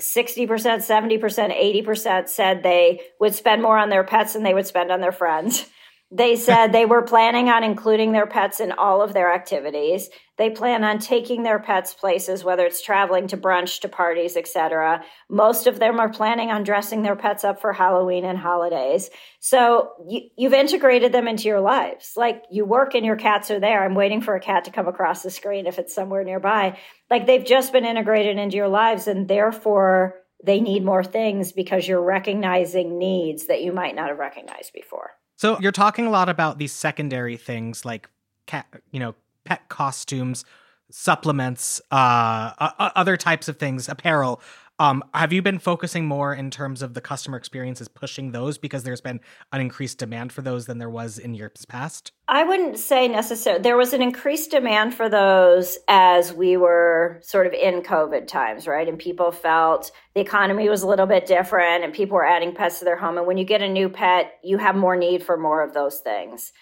60%, 0.00 0.46
70%, 0.48 1.84
80% 1.84 2.28
said 2.28 2.62
they 2.62 3.00
would 3.18 3.34
spend 3.34 3.62
more 3.62 3.78
on 3.78 3.88
their 3.88 4.04
pets 4.04 4.34
than 4.34 4.42
they 4.42 4.54
would 4.54 4.66
spend 4.66 4.90
on 4.90 5.00
their 5.00 5.12
friends. 5.12 5.66
They 6.12 6.36
said 6.36 6.68
they 6.68 6.86
were 6.86 7.02
planning 7.02 7.48
on 7.48 7.64
including 7.64 8.12
their 8.12 8.28
pets 8.28 8.60
in 8.60 8.70
all 8.70 9.02
of 9.02 9.12
their 9.12 9.34
activities. 9.34 10.08
They 10.38 10.50
plan 10.50 10.84
on 10.84 11.00
taking 11.00 11.42
their 11.42 11.58
pets 11.58 11.94
places, 11.94 12.44
whether 12.44 12.64
it's 12.64 12.80
traveling 12.80 13.26
to 13.28 13.36
brunch, 13.36 13.80
to 13.80 13.88
parties, 13.88 14.36
etc. 14.36 15.02
Most 15.28 15.66
of 15.66 15.80
them 15.80 15.98
are 15.98 16.08
planning 16.08 16.50
on 16.50 16.62
dressing 16.62 17.02
their 17.02 17.16
pets 17.16 17.42
up 17.42 17.60
for 17.60 17.72
Halloween 17.72 18.24
and 18.24 18.38
holidays. 18.38 19.10
So 19.40 19.94
you, 20.08 20.28
you've 20.38 20.52
integrated 20.52 21.10
them 21.10 21.26
into 21.26 21.48
your 21.48 21.60
lives. 21.60 22.12
Like 22.14 22.44
you 22.52 22.64
work 22.64 22.94
and 22.94 23.04
your 23.04 23.16
cats 23.16 23.50
are 23.50 23.58
there. 23.58 23.84
I'm 23.84 23.96
waiting 23.96 24.20
for 24.20 24.36
a 24.36 24.40
cat 24.40 24.66
to 24.66 24.70
come 24.70 24.86
across 24.86 25.24
the 25.24 25.30
screen 25.30 25.66
if 25.66 25.80
it's 25.80 25.94
somewhere 25.94 26.22
nearby. 26.22 26.78
Like 27.10 27.26
they've 27.26 27.44
just 27.44 27.72
been 27.72 27.84
integrated 27.84 28.38
into 28.38 28.56
your 28.56 28.68
lives 28.68 29.08
and 29.08 29.26
therefore 29.26 30.14
they 30.44 30.60
need 30.60 30.84
more 30.84 31.02
things 31.02 31.50
because 31.50 31.88
you're 31.88 32.00
recognizing 32.04 32.96
needs 32.96 33.46
that 33.46 33.62
you 33.62 33.72
might 33.72 33.96
not 33.96 34.10
have 34.10 34.18
recognized 34.18 34.72
before. 34.72 35.10
So 35.36 35.58
you're 35.60 35.72
talking 35.72 36.06
a 36.06 36.10
lot 36.10 36.28
about 36.28 36.58
these 36.58 36.72
secondary 36.72 37.36
things 37.36 37.84
like 37.84 38.08
cat, 38.46 38.66
you 38.90 39.00
know, 39.00 39.14
pet 39.44 39.68
costumes. 39.68 40.44
supplements, 40.90 41.80
uh, 41.90 42.52
uh, 42.58 42.90
other 42.94 43.16
types 43.16 43.48
of 43.48 43.58
things, 43.58 43.88
apparel. 43.88 44.40
Um, 44.78 45.02
have 45.14 45.32
you 45.32 45.40
been 45.40 45.58
focusing 45.58 46.06
more 46.06 46.34
in 46.34 46.50
terms 46.50 46.82
of 46.82 46.92
the 46.92 47.00
customer 47.00 47.38
experiences 47.38 47.88
pushing 47.88 48.32
those 48.32 48.58
because 48.58 48.82
there's 48.82 49.00
been 49.00 49.20
an 49.52 49.62
increased 49.62 49.96
demand 49.96 50.32
for 50.32 50.42
those 50.42 50.66
than 50.66 50.76
there 50.76 50.90
was 50.90 51.18
in 51.18 51.34
years 51.34 51.64
past? 51.66 52.12
I 52.28 52.44
wouldn't 52.44 52.78
say 52.78 53.08
necessarily. 53.08 53.62
There 53.62 53.78
was 53.78 53.94
an 53.94 54.02
increased 54.02 54.50
demand 54.50 54.92
for 54.92 55.08
those 55.08 55.78
as 55.88 56.34
we 56.34 56.58
were 56.58 57.20
sort 57.22 57.46
of 57.46 57.54
in 57.54 57.82
COVID 57.82 58.26
times, 58.26 58.66
right? 58.66 58.86
And 58.86 58.98
people 58.98 59.32
felt 59.32 59.90
the 60.14 60.20
economy 60.20 60.68
was 60.68 60.82
a 60.82 60.88
little 60.88 61.06
bit 61.06 61.24
different 61.24 61.82
and 61.82 61.94
people 61.94 62.16
were 62.16 62.26
adding 62.26 62.54
pets 62.54 62.80
to 62.80 62.84
their 62.84 62.96
home. 62.96 63.16
And 63.16 63.26
when 63.26 63.38
you 63.38 63.44
get 63.44 63.62
a 63.62 63.68
new 63.68 63.88
pet, 63.88 64.34
you 64.44 64.58
have 64.58 64.76
more 64.76 64.96
need 64.96 65.22
for 65.22 65.38
more 65.38 65.62
of 65.62 65.72
those 65.72 66.00
things. 66.00 66.52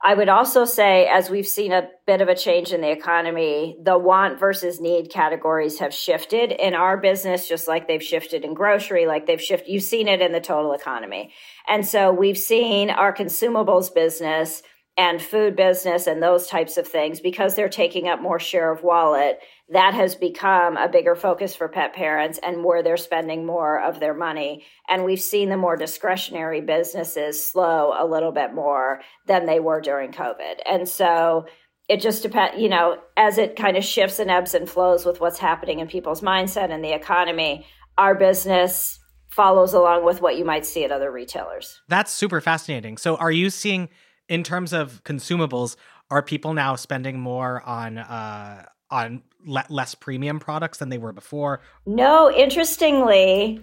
I 0.00 0.14
would 0.14 0.28
also 0.28 0.64
say, 0.64 1.08
as 1.08 1.28
we've 1.28 1.46
seen 1.46 1.72
a 1.72 1.88
bit 2.06 2.20
of 2.20 2.28
a 2.28 2.34
change 2.34 2.72
in 2.72 2.80
the 2.80 2.90
economy, 2.90 3.76
the 3.82 3.98
want 3.98 4.38
versus 4.38 4.80
need 4.80 5.10
categories 5.10 5.80
have 5.80 5.92
shifted 5.92 6.52
in 6.52 6.74
our 6.74 6.96
business, 6.96 7.48
just 7.48 7.66
like 7.66 7.88
they've 7.88 8.02
shifted 8.02 8.44
in 8.44 8.54
grocery, 8.54 9.06
like 9.06 9.26
they've 9.26 9.42
shifted. 9.42 9.70
You've 9.70 9.82
seen 9.82 10.06
it 10.06 10.20
in 10.20 10.30
the 10.30 10.40
total 10.40 10.72
economy. 10.72 11.32
And 11.66 11.84
so 11.84 12.12
we've 12.12 12.38
seen 12.38 12.90
our 12.90 13.12
consumables 13.12 13.92
business 13.92 14.62
and 14.96 15.20
food 15.20 15.56
business 15.56 16.06
and 16.06 16.22
those 16.22 16.46
types 16.46 16.76
of 16.76 16.86
things 16.86 17.20
because 17.20 17.56
they're 17.56 17.68
taking 17.68 18.08
up 18.08 18.20
more 18.20 18.38
share 18.40 18.72
of 18.72 18.82
wallet 18.82 19.40
that 19.70 19.94
has 19.94 20.14
become 20.14 20.76
a 20.76 20.88
bigger 20.88 21.14
focus 21.14 21.54
for 21.54 21.68
pet 21.68 21.92
parents 21.92 22.38
and 22.42 22.64
where 22.64 22.82
they're 22.82 22.96
spending 22.96 23.44
more 23.44 23.80
of 23.80 24.00
their 24.00 24.14
money. 24.14 24.64
And 24.88 25.04
we've 25.04 25.20
seen 25.20 25.50
the 25.50 25.56
more 25.56 25.76
discretionary 25.76 26.62
businesses 26.62 27.44
slow 27.44 27.92
a 27.98 28.06
little 28.06 28.32
bit 28.32 28.54
more 28.54 29.00
than 29.26 29.46
they 29.46 29.60
were 29.60 29.80
during 29.80 30.12
covid. 30.12 30.56
And 30.64 30.88
so 30.88 31.46
it 31.88 32.00
just 32.00 32.22
depends 32.22 32.60
you 32.60 32.68
know 32.68 32.98
as 33.16 33.38
it 33.38 33.56
kind 33.56 33.76
of 33.76 33.84
shifts 33.84 34.18
and 34.18 34.30
ebbs 34.30 34.54
and 34.54 34.68
flows 34.68 35.06
with 35.06 35.20
what's 35.20 35.38
happening 35.38 35.78
in 35.78 35.88
people's 35.88 36.20
mindset 36.20 36.70
and 36.70 36.84
the 36.84 36.92
economy 36.92 37.66
our 37.96 38.14
business 38.14 38.98
follows 39.28 39.72
along 39.72 40.04
with 40.04 40.20
what 40.20 40.36
you 40.36 40.44
might 40.44 40.66
see 40.66 40.84
at 40.84 40.90
other 40.90 41.10
retailers. 41.12 41.80
That's 41.88 42.12
super 42.12 42.40
fascinating. 42.40 42.96
So 42.96 43.16
are 43.16 43.30
you 43.30 43.50
seeing 43.50 43.88
in 44.28 44.42
terms 44.42 44.72
of 44.72 45.02
consumables, 45.04 45.76
are 46.10 46.22
people 46.22 46.54
now 46.54 46.76
spending 46.76 47.20
more 47.20 47.62
on 47.62 47.98
uh, 47.98 48.64
on 48.90 49.22
le- 49.44 49.64
less 49.68 49.94
premium 49.94 50.40
products 50.40 50.78
than 50.78 50.88
they 50.88 50.98
were 50.98 51.12
before? 51.12 51.60
No, 51.86 52.30
interestingly, 52.30 53.60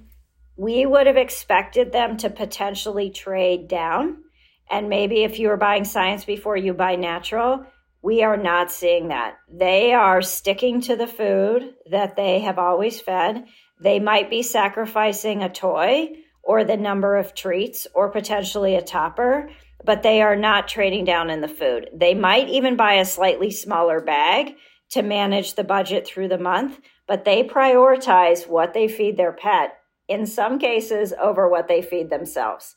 we 0.58 0.86
would 0.86 1.08
have 1.08 1.18
expected 1.18 1.92
them 1.92 2.18
to 2.18 2.30
potentially 2.30 3.10
trade 3.10 3.68
down. 3.68 4.24
And 4.70 4.90
maybe 4.90 5.24
if 5.24 5.40
you 5.40 5.50
were 5.50 5.58
buying 5.58 5.86
science 5.86 6.26
before 6.26 6.58
you 6.58 6.74
buy 6.74 6.96
natural, 6.96 7.66
we 8.02 8.24
are 8.24 8.38
not 8.38 8.72
seeing 8.72 9.10
that. 9.10 9.38
They 9.52 9.94
are 9.94 10.22
sticking 10.22 10.82
to 10.82 10.96
the 10.96 11.08
food 11.08 11.74
that 11.92 12.16
they 12.16 12.40
have 12.42 12.60
always 12.60 13.00
fed. 13.00 13.46
They 13.82 14.00
might 14.00 14.30
be 14.30 14.42
sacrificing 14.42 15.44
a 15.44 15.50
toy 15.50 16.10
or 16.42 16.64
the 16.64 16.78
number 16.78 17.18
of 17.18 17.34
treats 17.34 17.88
or 17.94 18.10
potentially 18.10 18.76
a 18.76 18.82
topper 18.82 19.50
but 19.86 20.04
they 20.04 20.22
are 20.22 20.36
not 20.36 20.68
trading 20.68 21.06
down 21.06 21.30
in 21.30 21.42
the 21.42 21.48
food. 21.48 21.90
They 21.94 22.14
might 22.14 22.50
even 22.50 22.76
buy 22.76 22.96
a 22.96 23.06
slightly 23.06 23.52
smaller 23.52 24.02
bag 24.02 24.56
to 24.96 25.04
manage 25.04 25.56
the 25.56 25.64
budget 25.64 26.08
through 26.08 26.30
the 26.30 26.38
month, 26.38 26.80
but 27.06 27.26
they 27.26 27.44
prioritize 27.44 28.48
what 28.48 28.74
they 28.74 28.88
feed 28.88 29.18
their 29.18 29.34
pet 29.34 29.78
in 30.08 30.26
some 30.26 30.58
cases 30.58 31.14
over 31.22 31.50
what 31.50 31.68
they 31.68 31.82
feed 31.82 32.10
themselves. 32.10 32.76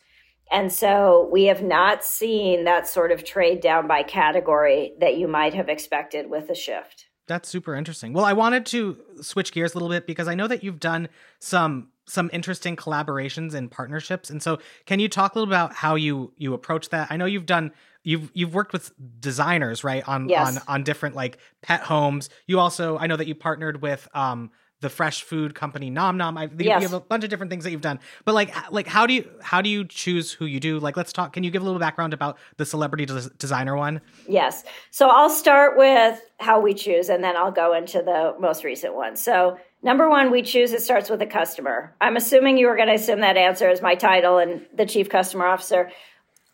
And 0.51 0.73
so 0.73 1.29
we 1.31 1.45
have 1.45 1.63
not 1.63 2.03
seen 2.03 2.65
that 2.65 2.89
sort 2.89 3.13
of 3.13 3.23
trade 3.23 3.61
down 3.61 3.87
by 3.87 4.03
category 4.03 4.95
that 4.99 5.17
you 5.17 5.29
might 5.29 5.55
have 5.55 5.69
expected 5.69 6.29
with 6.29 6.51
a 6.51 6.57
shift. 6.57 7.07
That's 7.29 7.49
super 7.49 7.77
interesting. 7.77 8.13
Well, 8.13 8.25
I 8.25 8.33
wanted 8.33 8.67
to 8.67 8.97
switch 9.21 9.53
gears 9.53 9.75
a 9.75 9.77
little 9.77 9.89
bit 9.89 10.05
because 10.05 10.27
I 10.27 10.35
know 10.35 10.49
that 10.49 10.65
you've 10.65 10.81
done 10.81 11.09
some 11.39 11.93
some 12.07 12.31
interesting 12.33 12.75
collaborations 12.75 13.55
and 13.55 13.71
partnerships. 13.71 14.29
And 14.29 14.43
so, 14.43 14.59
can 14.87 14.99
you 14.99 15.09
talk 15.09 15.35
a 15.35 15.39
little 15.39 15.53
about 15.53 15.73
how 15.75 15.95
you 15.95 16.33
you 16.37 16.53
approach 16.53 16.89
that? 16.89 17.13
I 17.13 17.17
know 17.17 17.27
you've 17.27 17.47
done 17.47 17.71
you've 18.03 18.31
you've 18.35 18.55
worked 18.55 18.73
with 18.73 18.93
designers, 19.21 19.85
right, 19.85 20.07
on 20.09 20.29
yes. 20.29 20.57
on 20.57 20.63
on 20.69 20.85
different 20.85 21.15
like 21.15 21.39
pet 21.63 21.81
homes. 21.81 22.31
You 22.47 22.61
also 22.61 22.99
I 22.99 23.07
know 23.07 23.17
that 23.17 23.27
you 23.27 23.35
partnered 23.35 23.83
with 23.83 24.09
um 24.15 24.51
the 24.81 24.89
fresh 24.89 25.25
food 25.25 25.55
company 25.55 25.91
Nom 25.91 26.17
Nom. 26.17 26.39
I 26.39 26.49
yes. 26.57 26.81
you 26.81 26.89
have 26.89 26.95
a 26.95 27.01
bunch 27.01 27.25
of 27.25 27.31
different 27.31 27.51
things 27.51 27.65
that 27.65 27.73
you've 27.73 27.81
done. 27.81 27.99
But 28.25 28.35
like 28.35 28.55
like 28.71 28.87
how 28.87 29.07
do 29.07 29.15
you 29.15 29.29
how 29.43 29.61
do 29.61 29.69
you 29.69 29.85
choose 29.85 30.33
who 30.33 30.47
you 30.47 30.61
do? 30.61 30.79
Like 30.79 30.97
let's 30.97 31.13
talk 31.13 31.33
can 31.33 31.43
you 31.43 31.51
give 31.51 31.63
a 31.63 31.65
little 31.65 31.81
background 31.81 32.15
about 32.15 32.39
the 32.57 32.65
celebrity 32.65 33.05
des- 33.05 33.31
designer 33.39 33.77
one? 33.77 34.01
Yes. 34.29 34.65
So 34.91 35.09
I'll 35.09 35.31
start 35.31 35.77
with 35.77 36.21
how 36.39 36.61
we 36.61 36.75
choose 36.75 37.09
and 37.09 37.25
then 37.25 37.37
I'll 37.37 37.53
go 37.53 37.75
into 37.75 37.99
the 38.03 38.35
most 38.39 38.65
recent 38.65 38.95
one. 38.95 39.17
So 39.17 39.59
Number 39.81 40.11
one, 40.11 40.33
we 40.33 40.43
choose 40.43 40.73
it 40.73 40.83
starts 40.83 41.09
with 41.09 41.23
a 41.23 41.27
customer. 41.27 41.95
I'm 42.01 42.17
assuming 42.17 42.59
you 42.59 42.67
were 42.67 42.75
going 42.75 42.89
to 42.89 42.95
assume 42.95 43.21
that 43.21 43.37
answer 43.37 43.71
is 43.71 43.81
my 43.81 43.95
title 43.95 44.39
and 44.39 44.67
the 44.75 44.85
chief 44.85 45.09
customer 45.09 45.47
officer. 45.47 45.91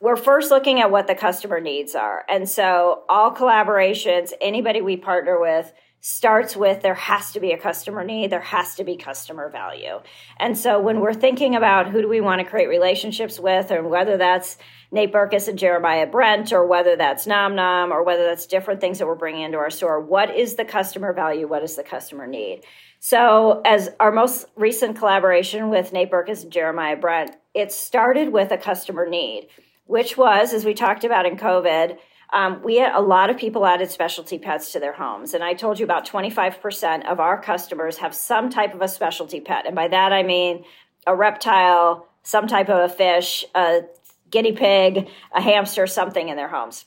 We're 0.04 0.16
first 0.16 0.50
looking 0.50 0.82
at 0.82 0.90
what 0.90 1.06
the 1.06 1.14
customer 1.14 1.60
needs 1.60 1.94
are. 1.94 2.26
And 2.28 2.46
so 2.46 3.04
all 3.08 3.34
collaborations, 3.34 4.34
anybody 4.38 4.82
we 4.82 4.98
partner 4.98 5.40
with, 5.40 5.72
starts 6.02 6.54
with 6.54 6.82
there 6.82 6.92
has 6.92 7.32
to 7.32 7.40
be 7.40 7.52
a 7.52 7.58
customer 7.58 8.04
need, 8.04 8.28
there 8.28 8.38
has 8.38 8.74
to 8.74 8.84
be 8.84 8.98
customer 8.98 9.48
value. 9.48 10.02
And 10.38 10.58
so 10.58 10.78
when 10.78 11.00
we're 11.00 11.14
thinking 11.14 11.56
about 11.56 11.88
who 11.88 12.02
do 12.02 12.08
we 12.10 12.20
want 12.20 12.42
to 12.42 12.46
create 12.46 12.66
relationships 12.66 13.40
with, 13.40 13.70
or 13.70 13.82
whether 13.82 14.18
that's 14.18 14.58
Nate 14.92 15.10
Berkus 15.10 15.48
and 15.48 15.58
Jeremiah 15.58 16.06
Brent, 16.06 16.52
or 16.52 16.66
whether 16.66 16.96
that's 16.96 17.26
Nom 17.26 17.56
Nom, 17.56 17.90
or 17.90 18.04
whether 18.04 18.24
that's 18.24 18.44
different 18.44 18.82
things 18.82 18.98
that 18.98 19.06
we're 19.06 19.14
bringing 19.14 19.40
into 19.40 19.56
our 19.56 19.70
store, 19.70 20.02
what 20.02 20.36
is 20.36 20.56
the 20.56 20.66
customer 20.66 21.14
value? 21.14 21.48
What 21.48 21.60
does 21.60 21.76
the 21.76 21.82
customer 21.82 22.26
need? 22.26 22.60
So, 23.00 23.62
as 23.64 23.88
our 24.00 24.12
most 24.12 24.48
recent 24.54 24.98
collaboration 24.98 25.70
with 25.70 25.94
Nate 25.94 26.10
Berkus 26.10 26.42
and 26.42 26.52
Jeremiah 26.52 26.96
Brent, 26.96 27.30
it 27.54 27.72
started 27.72 28.30
with 28.34 28.50
a 28.50 28.58
customer 28.58 29.08
need, 29.08 29.48
which 29.86 30.16
was, 30.16 30.52
as 30.52 30.64
we 30.64 30.74
talked 30.74 31.04
about 31.04 31.26
in 31.26 31.36
COVID, 31.36 31.98
um, 32.32 32.62
we 32.64 32.76
had 32.76 32.94
a 32.94 33.00
lot 33.00 33.30
of 33.30 33.36
people 33.36 33.66
added 33.66 33.90
specialty 33.90 34.38
pets 34.38 34.72
to 34.72 34.80
their 34.80 34.92
homes. 34.92 35.34
And 35.34 35.44
I 35.44 35.54
told 35.54 35.78
you 35.78 35.84
about 35.84 36.08
25% 36.08 37.06
of 37.06 37.20
our 37.20 37.40
customers 37.40 37.98
have 37.98 38.14
some 38.14 38.50
type 38.50 38.74
of 38.74 38.82
a 38.82 38.88
specialty 38.88 39.40
pet. 39.40 39.66
And 39.66 39.76
by 39.76 39.88
that, 39.88 40.12
I 40.12 40.22
mean 40.22 40.64
a 41.06 41.14
reptile, 41.14 42.08
some 42.22 42.46
type 42.46 42.68
of 42.68 42.90
a 42.90 42.92
fish, 42.92 43.44
a 43.54 43.82
guinea 44.30 44.52
pig, 44.52 45.08
a 45.32 45.40
hamster, 45.40 45.86
something 45.86 46.28
in 46.28 46.36
their 46.36 46.48
homes. 46.48 46.86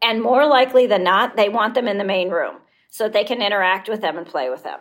And 0.00 0.22
more 0.22 0.46
likely 0.46 0.86
than 0.86 1.04
not, 1.04 1.36
they 1.36 1.48
want 1.48 1.74
them 1.74 1.86
in 1.86 1.98
the 1.98 2.04
main 2.04 2.30
room 2.30 2.56
so 2.88 3.04
that 3.04 3.12
they 3.12 3.24
can 3.24 3.42
interact 3.42 3.88
with 3.88 4.00
them 4.00 4.16
and 4.16 4.26
play 4.26 4.48
with 4.48 4.62
them 4.62 4.78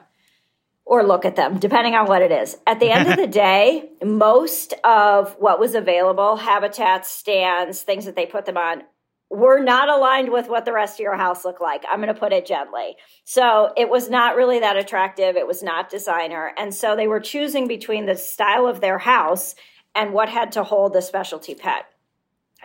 or 0.92 1.04
look 1.04 1.24
at 1.24 1.38
them, 1.38 1.58
depending 1.58 1.96
on 1.96 2.06
what 2.06 2.22
it 2.22 2.34
is. 2.34 2.58
At 2.68 2.82
the 2.82 2.92
end 2.92 3.08
of 3.08 3.16
the 3.16 3.26
day, 3.46 3.90
most 4.04 4.74
of 4.84 5.34
what 5.40 5.58
was 5.58 5.74
available, 5.74 6.36
habitats, 6.36 7.10
stands, 7.10 7.82
things 7.82 8.04
that 8.04 8.18
they 8.18 8.26
put 8.26 8.46
them 8.46 8.58
on, 8.58 8.84
were 9.30 9.64
not 9.64 9.88
aligned 9.88 10.34
with 10.34 10.50
what 10.50 10.66
the 10.66 10.74
rest 10.74 10.96
of 10.96 11.00
your 11.00 11.16
house 11.16 11.46
looked 11.46 11.62
like. 11.62 11.86
I'm 11.90 12.02
going 12.02 12.14
to 12.14 12.20
put 12.20 12.34
it 12.34 12.46
gently. 12.46 12.98
So 13.24 13.72
it 13.78 13.90
was 13.90 14.10
not 14.10 14.36
really 14.36 14.60
that 14.60 14.76
attractive. 14.76 15.38
It 15.38 15.48
was 15.48 15.64
not 15.64 15.90
designer. 15.90 16.52
And 16.58 16.76
so 16.76 16.98
they 16.98 17.08
were 17.08 17.22
choosing 17.22 17.70
between 17.70 18.06
the 18.06 18.18
style 18.18 18.68
of 18.68 18.82
their 18.82 18.98
house 18.98 19.56
and 19.96 20.12
what 20.12 20.28
had 20.28 20.52
to 20.54 20.64
hold 20.66 20.92
the 20.92 21.02
specialty 21.02 21.56
pet. 21.56 21.86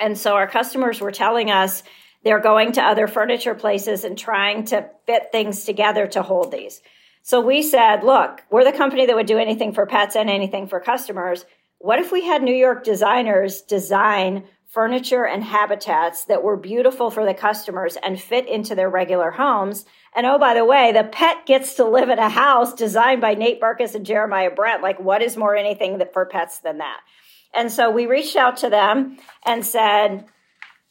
And 0.00 0.18
so 0.18 0.34
our 0.34 0.48
customers 0.48 1.00
were 1.00 1.12
telling 1.12 1.52
us 1.52 1.84
they're 2.24 2.40
going 2.40 2.72
to 2.72 2.82
other 2.82 3.06
furniture 3.06 3.54
places 3.54 4.02
and 4.02 4.18
trying 4.18 4.64
to 4.64 4.90
fit 5.06 5.30
things 5.30 5.64
together 5.64 6.08
to 6.08 6.22
hold 6.22 6.50
these. 6.50 6.82
So 7.26 7.40
we 7.40 7.62
said, 7.62 8.04
look, 8.04 8.44
we're 8.52 8.62
the 8.62 8.70
company 8.70 9.06
that 9.06 9.16
would 9.16 9.26
do 9.26 9.36
anything 9.36 9.72
for 9.72 9.84
pets 9.84 10.14
and 10.14 10.30
anything 10.30 10.68
for 10.68 10.78
customers. 10.78 11.44
What 11.78 11.98
if 11.98 12.12
we 12.12 12.24
had 12.24 12.40
New 12.40 12.54
York 12.54 12.84
designers 12.84 13.62
design 13.62 14.44
furniture 14.68 15.26
and 15.26 15.42
habitats 15.42 16.26
that 16.26 16.44
were 16.44 16.56
beautiful 16.56 17.10
for 17.10 17.26
the 17.26 17.34
customers 17.34 17.96
and 18.00 18.20
fit 18.20 18.48
into 18.48 18.76
their 18.76 18.88
regular 18.88 19.32
homes? 19.32 19.86
And 20.14 20.24
oh, 20.24 20.38
by 20.38 20.54
the 20.54 20.64
way, 20.64 20.92
the 20.92 21.02
pet 21.02 21.46
gets 21.46 21.74
to 21.74 21.84
live 21.84 22.10
in 22.10 22.20
a 22.20 22.28
house 22.28 22.72
designed 22.74 23.22
by 23.22 23.34
Nate 23.34 23.60
Berkus 23.60 23.96
and 23.96 24.06
Jeremiah 24.06 24.52
Brent. 24.52 24.80
Like, 24.80 25.00
what 25.00 25.20
is 25.20 25.36
more 25.36 25.56
anything 25.56 25.98
that, 25.98 26.12
for 26.12 26.26
pets 26.26 26.60
than 26.60 26.78
that? 26.78 27.00
And 27.52 27.72
so 27.72 27.90
we 27.90 28.06
reached 28.06 28.36
out 28.36 28.58
to 28.58 28.70
them 28.70 29.18
and 29.44 29.66
said, 29.66 30.26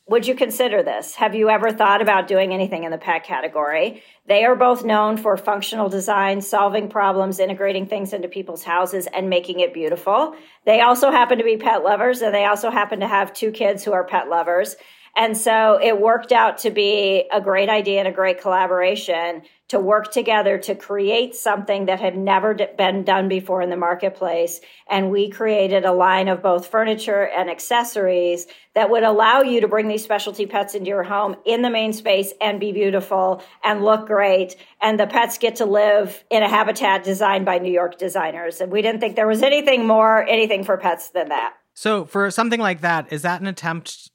would 0.08 0.28
you 0.28 0.36
consider 0.36 0.84
this? 0.84 1.16
Have 1.16 1.34
you 1.34 1.50
ever 1.50 1.72
thought 1.72 2.02
about 2.02 2.28
doing 2.28 2.54
anything 2.54 2.84
in 2.84 2.92
the 2.92 2.98
pet 2.98 3.24
category? 3.24 4.04
They 4.28 4.46
are 4.46 4.56
both 4.56 4.86
known 4.86 5.18
for 5.18 5.36
functional 5.36 5.90
design, 5.90 6.42
solving 6.42 6.90
problems, 6.90 7.40
integrating 7.40 7.88
things 7.88 8.14
into 8.14 8.28
people's 8.28 8.64
houses, 8.64 9.08
and 9.08 9.32
making 9.32 9.62
it 9.62 9.74
beautiful. 9.74 10.36
They 10.64 10.82
also 10.82 11.10
happen 11.10 11.40
to 11.40 11.44
be 11.44 11.58
pet 11.58 11.84
lovers, 11.84 12.22
and 12.22 12.36
they 12.36 12.46
also 12.46 12.70
happen 12.70 13.00
to 13.00 13.08
have 13.08 13.34
two 13.34 13.52
kids 13.52 13.84
who 13.84 13.94
are 13.94 14.04
pet 14.04 14.30
lovers. 14.30 14.76
And 15.16 15.38
so 15.38 15.80
it 15.82 16.00
worked 16.00 16.34
out 16.34 16.58
to 16.60 16.72
be 16.72 17.26
a 17.32 17.40
great 17.40 17.70
idea 17.70 18.00
and 18.00 18.08
a 18.08 18.12
great 18.12 18.42
collaboration 18.42 19.44
to 19.70 19.80
work 19.80 20.12
together 20.12 20.60
to 20.60 20.76
create 20.76 21.36
something 21.36 21.86
that 21.86 22.00
had 22.00 22.16
never 22.16 22.54
been 22.54 23.04
done 23.04 23.28
before 23.28 23.62
in 23.62 23.70
the 23.70 23.78
marketplace. 23.78 24.60
And 24.88 25.10
we 25.10 25.30
created 25.30 25.86
a 25.86 25.92
line 25.92 26.28
of 26.28 26.44
both 26.44 26.68
furniture 26.68 27.28
and 27.28 27.50
accessories 27.50 28.46
that 28.76 28.90
would 28.92 29.04
allow 29.04 29.42
you 29.42 29.62
to 29.62 29.68
bring 29.68 29.88
these 29.88 30.04
specialty 30.04 30.46
pets 30.46 30.76
into 30.76 30.90
your 30.90 31.04
home 31.04 31.36
in 31.46 31.62
the 31.62 31.72
main 31.72 31.94
space 31.94 32.32
and 32.40 32.60
be 32.60 32.74
beautiful 32.74 33.42
and 33.64 33.84
look 33.84 34.06
great. 34.06 34.56
And 34.82 35.00
the 35.00 35.08
pets 35.08 35.40
get 35.40 35.56
to 35.56 35.66
live 35.66 36.24
in 36.30 36.44
a 36.44 36.50
habitat 36.50 37.04
designed 37.04 37.46
by 37.46 37.58
New 37.58 37.72
York 37.72 37.98
designers. 37.98 38.62
And 38.62 38.72
we 38.72 38.84
didn't 38.84 39.00
think 39.00 39.16
there 39.16 39.28
was 39.28 39.42
anything 39.42 39.88
more, 39.88 40.24
anything 40.28 40.64
for 40.64 40.78
pets 40.78 41.10
than 41.10 41.30
that. 41.30 41.54
So 41.74 42.06
for 42.06 42.30
something 42.30 42.60
like 42.60 42.82
that, 42.82 43.12
is 43.12 43.24
that 43.24 43.42
an 43.42 43.48
attempt 43.48 44.12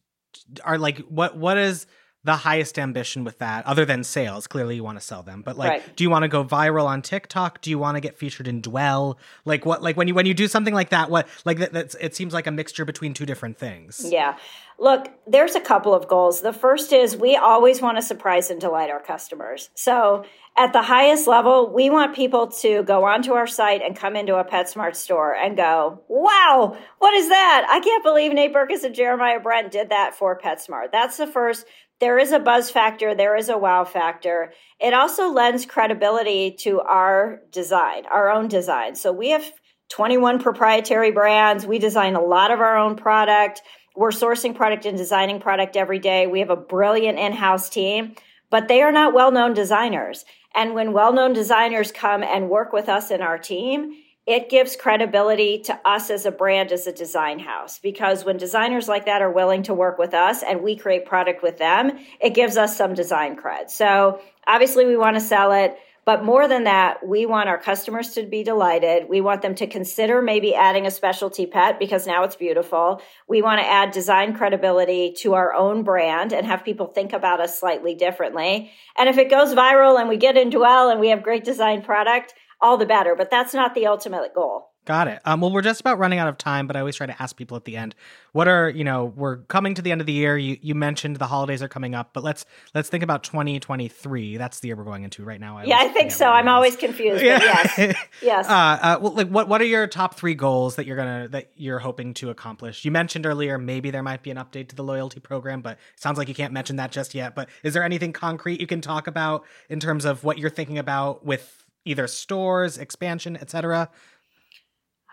are 0.64 0.78
like 0.78 0.98
what 1.00 1.36
what 1.36 1.58
is 1.58 1.86
the 2.22 2.36
highest 2.36 2.78
ambition 2.78 3.24
with 3.24 3.38
that 3.38 3.66
other 3.66 3.84
than 3.84 4.04
sales. 4.04 4.46
Clearly 4.46 4.76
you 4.76 4.84
want 4.84 4.98
to 4.98 5.04
sell 5.04 5.22
them 5.22 5.42
but 5.42 5.56
like 5.56 5.70
right. 5.70 5.96
do 5.96 6.04
you 6.04 6.10
want 6.10 6.22
to 6.22 6.28
go 6.28 6.44
viral 6.44 6.86
on 6.86 7.00
tiktok? 7.02 7.60
Do 7.60 7.70
you 7.70 7.78
want 7.78 7.96
to 7.96 8.00
get 8.00 8.18
featured 8.18 8.46
in 8.46 8.60
dwell? 8.60 9.18
Like 9.44 9.64
what 9.64 9.82
like 9.82 9.96
when 9.96 10.06
you 10.06 10.14
when 10.14 10.26
you 10.26 10.34
do 10.34 10.46
something 10.46 10.74
like 10.74 10.90
that 10.90 11.10
what 11.10 11.28
like 11.44 11.58
that, 11.58 11.72
that's 11.72 11.94
it 11.94 12.14
seems 12.14 12.34
like 12.34 12.46
a 12.46 12.50
mixture 12.50 12.84
between 12.84 13.14
two 13.14 13.24
different 13.24 13.58
things. 13.58 14.06
Yeah. 14.10 14.36
Look 14.78 15.08
there's 15.26 15.54
a 15.54 15.60
couple 15.60 15.94
of 15.94 16.08
goals. 16.08 16.42
The 16.42 16.52
first 16.52 16.92
is 16.92 17.16
we 17.16 17.36
always 17.36 17.80
want 17.80 17.96
to 17.96 18.02
surprise 18.02 18.50
and 18.50 18.60
delight 18.60 18.90
our 18.90 19.00
customers. 19.00 19.70
So 19.74 20.24
at 20.56 20.72
the 20.74 20.82
highest 20.82 21.26
level 21.26 21.72
we 21.72 21.88
want 21.88 22.14
people 22.14 22.48
to 22.48 22.82
go 22.82 23.04
onto 23.04 23.32
our 23.32 23.46
site 23.46 23.80
and 23.82 23.96
come 23.96 24.14
into 24.14 24.36
a 24.36 24.44
petsmart 24.44 24.94
store 24.94 25.34
and 25.34 25.56
go 25.56 26.02
wow 26.08 26.76
what 26.98 27.14
is 27.14 27.30
that? 27.30 27.66
I 27.70 27.80
can't 27.80 28.04
believe 28.04 28.34
nate 28.34 28.52
berkus 28.52 28.84
and 28.84 28.94
jeremiah 28.94 29.40
brent 29.40 29.70
did 29.70 29.88
that 29.88 30.14
for 30.14 30.38
petsmart. 30.38 30.92
That's 30.92 31.16
the 31.16 31.26
first 31.26 31.64
there 32.00 32.18
is 32.18 32.32
a 32.32 32.38
buzz 32.38 32.70
factor, 32.70 33.14
there 33.14 33.36
is 33.36 33.48
a 33.48 33.58
wow 33.58 33.84
factor. 33.84 34.52
It 34.80 34.94
also 34.94 35.30
lends 35.30 35.66
credibility 35.66 36.56
to 36.60 36.80
our 36.80 37.42
design, 37.52 38.06
our 38.06 38.30
own 38.30 38.48
design. 38.48 38.94
So 38.94 39.12
we 39.12 39.30
have 39.30 39.44
21 39.90 40.40
proprietary 40.40 41.10
brands. 41.12 41.66
We 41.66 41.78
design 41.78 42.14
a 42.14 42.22
lot 42.22 42.50
of 42.50 42.60
our 42.60 42.78
own 42.78 42.96
product. 42.96 43.60
We're 43.94 44.10
sourcing 44.10 44.54
product 44.54 44.86
and 44.86 44.96
designing 44.96 45.40
product 45.40 45.76
every 45.76 45.98
day. 45.98 46.26
We 46.26 46.40
have 46.40 46.50
a 46.50 46.56
brilliant 46.56 47.18
in 47.18 47.32
house 47.32 47.68
team, 47.68 48.14
but 48.50 48.68
they 48.68 48.82
are 48.82 48.92
not 48.92 49.12
well 49.12 49.30
known 49.30 49.52
designers. 49.52 50.24
And 50.54 50.74
when 50.74 50.92
well 50.92 51.12
known 51.12 51.32
designers 51.32 51.92
come 51.92 52.22
and 52.22 52.48
work 52.48 52.72
with 52.72 52.88
us 52.88 53.10
in 53.10 53.20
our 53.20 53.38
team, 53.38 53.92
it 54.26 54.50
gives 54.50 54.76
credibility 54.76 55.58
to 55.58 55.80
us 55.84 56.10
as 56.10 56.26
a 56.26 56.30
brand, 56.30 56.72
as 56.72 56.86
a 56.86 56.92
design 56.92 57.38
house. 57.38 57.78
Because 57.78 58.24
when 58.24 58.36
designers 58.36 58.88
like 58.88 59.06
that 59.06 59.22
are 59.22 59.30
willing 59.30 59.62
to 59.64 59.74
work 59.74 59.98
with 59.98 60.14
us 60.14 60.42
and 60.42 60.62
we 60.62 60.76
create 60.76 61.06
product 61.06 61.42
with 61.42 61.58
them, 61.58 61.98
it 62.20 62.34
gives 62.34 62.56
us 62.56 62.76
some 62.76 62.94
design 62.94 63.36
cred. 63.36 63.70
So 63.70 64.20
obviously 64.46 64.86
we 64.86 64.96
want 64.96 65.16
to 65.16 65.20
sell 65.20 65.52
it. 65.52 65.76
But 66.06 66.24
more 66.24 66.48
than 66.48 66.64
that, 66.64 67.06
we 67.06 67.26
want 67.26 67.48
our 67.48 67.58
customers 67.58 68.14
to 68.14 68.24
be 68.24 68.42
delighted. 68.42 69.08
We 69.08 69.20
want 69.20 69.42
them 69.42 69.54
to 69.56 69.66
consider 69.66 70.22
maybe 70.22 70.54
adding 70.54 70.86
a 70.86 70.90
specialty 70.90 71.46
pet 71.46 71.78
because 71.78 72.06
now 72.06 72.24
it's 72.24 72.36
beautiful. 72.36 73.02
We 73.28 73.42
want 73.42 73.60
to 73.60 73.68
add 73.68 73.92
design 73.92 74.34
credibility 74.34 75.12
to 75.18 75.34
our 75.34 75.52
own 75.52 75.82
brand 75.82 76.32
and 76.32 76.46
have 76.46 76.64
people 76.64 76.86
think 76.86 77.12
about 77.12 77.40
us 77.40 77.60
slightly 77.60 77.94
differently. 77.94 78.72
And 78.96 79.08
if 79.08 79.18
it 79.18 79.30
goes 79.30 79.54
viral 79.54 80.00
and 80.00 80.08
we 80.08 80.16
get 80.16 80.38
in 80.38 80.50
Dwell 80.50 80.88
and 80.88 81.00
we 81.00 81.10
have 81.10 81.22
great 81.22 81.44
design 81.44 81.82
product, 81.82 82.34
all 82.60 82.76
the 82.76 82.86
better. 82.86 83.14
But 83.14 83.30
that's 83.30 83.54
not 83.54 83.74
the 83.74 83.86
ultimate 83.86 84.34
goal. 84.34 84.70
Got 84.86 85.08
it. 85.08 85.20
Um, 85.26 85.42
well, 85.42 85.52
we're 85.52 85.60
just 85.60 85.80
about 85.80 85.98
running 85.98 86.18
out 86.18 86.26
of 86.26 86.38
time, 86.38 86.66
but 86.66 86.74
I 86.74 86.80
always 86.80 86.96
try 86.96 87.06
to 87.06 87.22
ask 87.22 87.36
people 87.36 87.54
at 87.56 87.66
the 87.66 87.76
end, 87.76 87.94
what 88.32 88.48
are 88.48 88.70
you 88.70 88.82
know 88.82 89.04
we're 89.04 89.36
coming 89.36 89.74
to 89.74 89.82
the 89.82 89.92
end 89.92 90.00
of 90.00 90.06
the 90.06 90.12
year. 90.14 90.38
You 90.38 90.56
you 90.62 90.74
mentioned 90.74 91.16
the 91.16 91.26
holidays 91.26 91.62
are 91.62 91.68
coming 91.68 91.94
up, 91.94 92.14
but 92.14 92.24
let's 92.24 92.46
let's 92.74 92.88
think 92.88 93.04
about 93.04 93.22
2023. 93.22 94.38
That's 94.38 94.60
the 94.60 94.68
year 94.68 94.76
we're 94.76 94.84
going 94.84 95.04
into 95.04 95.22
right 95.22 95.38
now. 95.38 95.58
I 95.58 95.64
yeah, 95.64 95.78
I 95.80 95.88
think 95.88 96.10
so. 96.10 96.26
I'm 96.26 96.48
always 96.48 96.76
confused. 96.76 97.22
Yeah. 97.22 97.38
yes, 97.40 97.96
yes. 98.22 98.48
Uh, 98.48 98.52
uh, 98.52 98.98
well, 99.02 99.12
like 99.12 99.28
what 99.28 99.48
what 99.48 99.60
are 99.60 99.66
your 99.66 99.86
top 99.86 100.14
three 100.14 100.34
goals 100.34 100.76
that 100.76 100.86
you're 100.86 100.96
gonna 100.96 101.28
that 101.28 101.50
you're 101.56 101.78
hoping 101.78 102.14
to 102.14 102.30
accomplish? 102.30 102.82
You 102.84 102.90
mentioned 102.90 103.26
earlier 103.26 103.58
maybe 103.58 103.90
there 103.90 104.02
might 104.02 104.22
be 104.22 104.30
an 104.30 104.38
update 104.38 104.68
to 104.70 104.76
the 104.76 104.84
loyalty 104.84 105.20
program, 105.20 105.60
but 105.60 105.72
it 105.94 106.00
sounds 106.00 106.16
like 106.16 106.28
you 106.28 106.34
can't 106.34 106.54
mention 106.54 106.76
that 106.76 106.90
just 106.90 107.14
yet. 107.14 107.34
But 107.34 107.50
is 107.62 107.74
there 107.74 107.84
anything 107.84 108.14
concrete 108.14 108.60
you 108.60 108.66
can 108.66 108.80
talk 108.80 109.06
about 109.06 109.44
in 109.68 109.78
terms 109.78 110.06
of 110.06 110.24
what 110.24 110.38
you're 110.38 110.48
thinking 110.48 110.78
about 110.78 111.24
with 111.24 111.60
either 111.84 112.06
stores, 112.06 112.78
expansion, 112.78 113.36
etc.? 113.36 113.90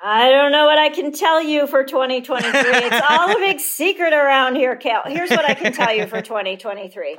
I 0.03 0.30
don't 0.30 0.51
know 0.51 0.65
what 0.65 0.77
I 0.77 0.89
can 0.89 1.12
tell 1.12 1.41
you 1.41 1.65
for 1.65 1.84
2023. 1.84 2.51
It's 2.53 3.06
all 3.10 3.32
a 3.32 3.36
big 3.39 3.60
secret 3.60 4.13
around 4.13 4.56
here, 4.56 4.75
Cale. 4.75 5.01
Here's 5.06 5.32
what 5.32 5.49
I 5.49 5.56
can 5.56 5.73
tell 5.73 5.93
you 5.93 6.06
for 6.06 6.21
2023. 6.21 7.17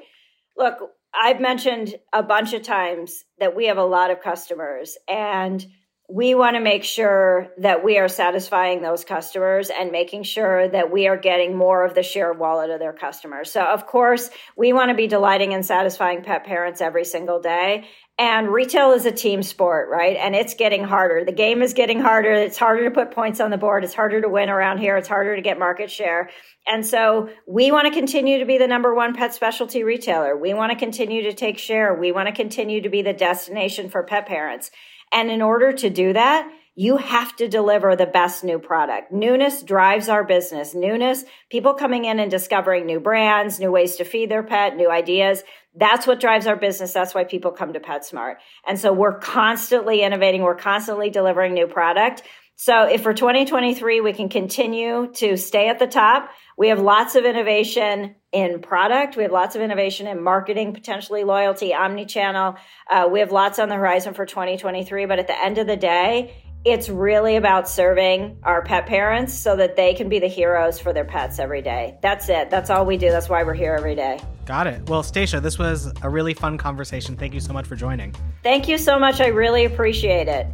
Look, 0.56 0.78
I've 1.12 1.40
mentioned 1.40 1.94
a 2.12 2.22
bunch 2.22 2.52
of 2.52 2.62
times 2.62 3.24
that 3.38 3.56
we 3.56 3.66
have 3.66 3.78
a 3.78 3.84
lot 3.84 4.10
of 4.10 4.20
customers 4.20 4.96
and 5.08 5.64
we 6.10 6.34
want 6.34 6.56
to 6.56 6.60
make 6.60 6.84
sure 6.84 7.48
that 7.58 7.84
we 7.84 7.98
are 7.98 8.08
satisfying 8.08 8.80
those 8.80 9.04
customers 9.04 9.70
and 9.70 9.92
making 9.92 10.22
sure 10.22 10.66
that 10.68 10.90
we 10.90 11.06
are 11.06 11.18
getting 11.18 11.54
more 11.54 11.84
of 11.84 11.94
the 11.94 12.02
share 12.02 12.32
wallet 12.32 12.70
of 12.70 12.78
their 12.78 12.94
customers. 12.94 13.52
So, 13.52 13.62
of 13.62 13.86
course, 13.86 14.30
we 14.56 14.72
want 14.72 14.88
to 14.88 14.94
be 14.94 15.06
delighting 15.06 15.52
and 15.52 15.64
satisfying 15.64 16.22
pet 16.22 16.44
parents 16.44 16.80
every 16.80 17.04
single 17.04 17.40
day. 17.40 17.86
And 18.20 18.48
retail 18.48 18.90
is 18.92 19.06
a 19.06 19.12
team 19.12 19.44
sport, 19.44 19.88
right? 19.88 20.16
And 20.16 20.34
it's 20.34 20.54
getting 20.54 20.82
harder. 20.82 21.24
The 21.24 21.30
game 21.30 21.62
is 21.62 21.72
getting 21.72 22.00
harder. 22.00 22.32
It's 22.32 22.58
harder 22.58 22.82
to 22.84 22.90
put 22.90 23.12
points 23.12 23.38
on 23.38 23.52
the 23.52 23.56
board. 23.56 23.84
It's 23.84 23.94
harder 23.94 24.20
to 24.20 24.28
win 24.28 24.48
around 24.48 24.78
here. 24.78 24.96
It's 24.96 25.06
harder 25.06 25.36
to 25.36 25.42
get 25.42 25.56
market 25.56 25.88
share. 25.88 26.28
And 26.66 26.84
so 26.84 27.28
we 27.46 27.70
want 27.70 27.86
to 27.86 27.92
continue 27.92 28.40
to 28.40 28.44
be 28.44 28.58
the 28.58 28.66
number 28.66 28.92
one 28.92 29.14
pet 29.14 29.34
specialty 29.34 29.84
retailer. 29.84 30.36
We 30.36 30.52
want 30.52 30.72
to 30.72 30.78
continue 30.78 31.22
to 31.22 31.32
take 31.32 31.58
share. 31.58 31.94
We 31.94 32.10
want 32.10 32.26
to 32.26 32.34
continue 32.34 32.80
to 32.80 32.88
be 32.88 33.02
the 33.02 33.12
destination 33.12 33.88
for 33.88 34.02
pet 34.02 34.26
parents. 34.26 34.72
And 35.12 35.30
in 35.30 35.40
order 35.40 35.72
to 35.74 35.88
do 35.88 36.12
that, 36.12 36.50
you 36.74 36.96
have 36.96 37.34
to 37.34 37.48
deliver 37.48 37.96
the 37.96 38.06
best 38.06 38.44
new 38.44 38.60
product. 38.60 39.10
Newness 39.10 39.64
drives 39.64 40.08
our 40.08 40.22
business. 40.22 40.76
Newness, 40.76 41.24
people 41.50 41.74
coming 41.74 42.04
in 42.04 42.20
and 42.20 42.30
discovering 42.30 42.86
new 42.86 43.00
brands, 43.00 43.58
new 43.58 43.72
ways 43.72 43.96
to 43.96 44.04
feed 44.04 44.30
their 44.30 44.44
pet, 44.44 44.76
new 44.76 44.88
ideas. 44.88 45.42
That's 45.78 46.06
what 46.06 46.20
drives 46.20 46.46
our 46.46 46.56
business. 46.56 46.92
That's 46.92 47.14
why 47.14 47.24
people 47.24 47.52
come 47.52 47.72
to 47.72 47.80
PetSmart. 47.80 48.36
And 48.66 48.78
so 48.78 48.92
we're 48.92 49.18
constantly 49.18 50.02
innovating. 50.02 50.42
We're 50.42 50.56
constantly 50.56 51.10
delivering 51.10 51.54
new 51.54 51.66
product. 51.66 52.22
So 52.56 52.88
if 52.88 53.04
for 53.04 53.14
2023 53.14 54.00
we 54.00 54.12
can 54.12 54.28
continue 54.28 55.12
to 55.14 55.36
stay 55.36 55.68
at 55.68 55.78
the 55.78 55.86
top, 55.86 56.30
we 56.56 56.70
have 56.70 56.80
lots 56.80 57.14
of 57.14 57.24
innovation 57.24 58.16
in 58.32 58.60
product. 58.60 59.16
We 59.16 59.22
have 59.22 59.30
lots 59.30 59.54
of 59.54 59.62
innovation 59.62 60.08
in 60.08 60.20
marketing, 60.20 60.74
potentially 60.74 61.22
loyalty, 61.22 61.72
omni-channel. 61.72 62.56
Uh, 62.90 63.08
we 63.10 63.20
have 63.20 63.30
lots 63.30 63.60
on 63.60 63.68
the 63.68 63.76
horizon 63.76 64.12
for 64.12 64.26
2023. 64.26 65.06
But 65.06 65.20
at 65.20 65.28
the 65.28 65.40
end 65.40 65.58
of 65.58 65.68
the 65.68 65.76
day, 65.76 66.34
it's 66.70 66.88
really 66.88 67.36
about 67.36 67.68
serving 67.68 68.38
our 68.42 68.62
pet 68.62 68.86
parents 68.86 69.34
so 69.34 69.56
that 69.56 69.76
they 69.76 69.94
can 69.94 70.08
be 70.08 70.18
the 70.18 70.28
heroes 70.28 70.78
for 70.78 70.92
their 70.92 71.04
pets 71.04 71.38
every 71.38 71.62
day. 71.62 71.98
That's 72.02 72.28
it. 72.28 72.50
That's 72.50 72.70
all 72.70 72.86
we 72.86 72.96
do. 72.96 73.10
That's 73.10 73.28
why 73.28 73.42
we're 73.44 73.54
here 73.54 73.74
every 73.74 73.94
day. 73.94 74.20
Got 74.46 74.66
it. 74.66 74.88
Well, 74.88 75.02
Stacia, 75.02 75.40
this 75.40 75.58
was 75.58 75.92
a 76.02 76.08
really 76.08 76.34
fun 76.34 76.58
conversation. 76.58 77.16
Thank 77.16 77.34
you 77.34 77.40
so 77.40 77.52
much 77.52 77.66
for 77.66 77.76
joining. 77.76 78.14
Thank 78.42 78.68
you 78.68 78.78
so 78.78 78.98
much. 78.98 79.20
I 79.20 79.26
really 79.26 79.64
appreciate 79.64 80.28
it. 80.28 80.46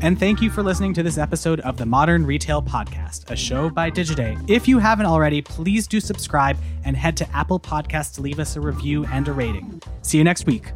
And 0.00 0.18
thank 0.18 0.42
you 0.42 0.50
for 0.50 0.62
listening 0.62 0.92
to 0.94 1.02
this 1.02 1.16
episode 1.16 1.60
of 1.60 1.78
the 1.78 1.86
Modern 1.86 2.26
Retail 2.26 2.60
Podcast, 2.60 3.30
a 3.30 3.36
show 3.36 3.70
by 3.70 3.90
Digiday. 3.90 4.38
If 4.48 4.68
you 4.68 4.78
haven't 4.78 5.06
already, 5.06 5.40
please 5.40 5.86
do 5.86 6.00
subscribe 6.00 6.58
and 6.84 6.96
head 6.96 7.16
to 7.18 7.30
Apple 7.34 7.58
Podcasts 7.58 8.14
to 8.16 8.20
leave 8.20 8.38
us 8.38 8.56
a 8.56 8.60
review 8.60 9.06
and 9.06 9.26
a 9.26 9.32
rating. 9.32 9.80
See 10.02 10.18
you 10.18 10.24
next 10.24 10.44
week. 10.46 10.72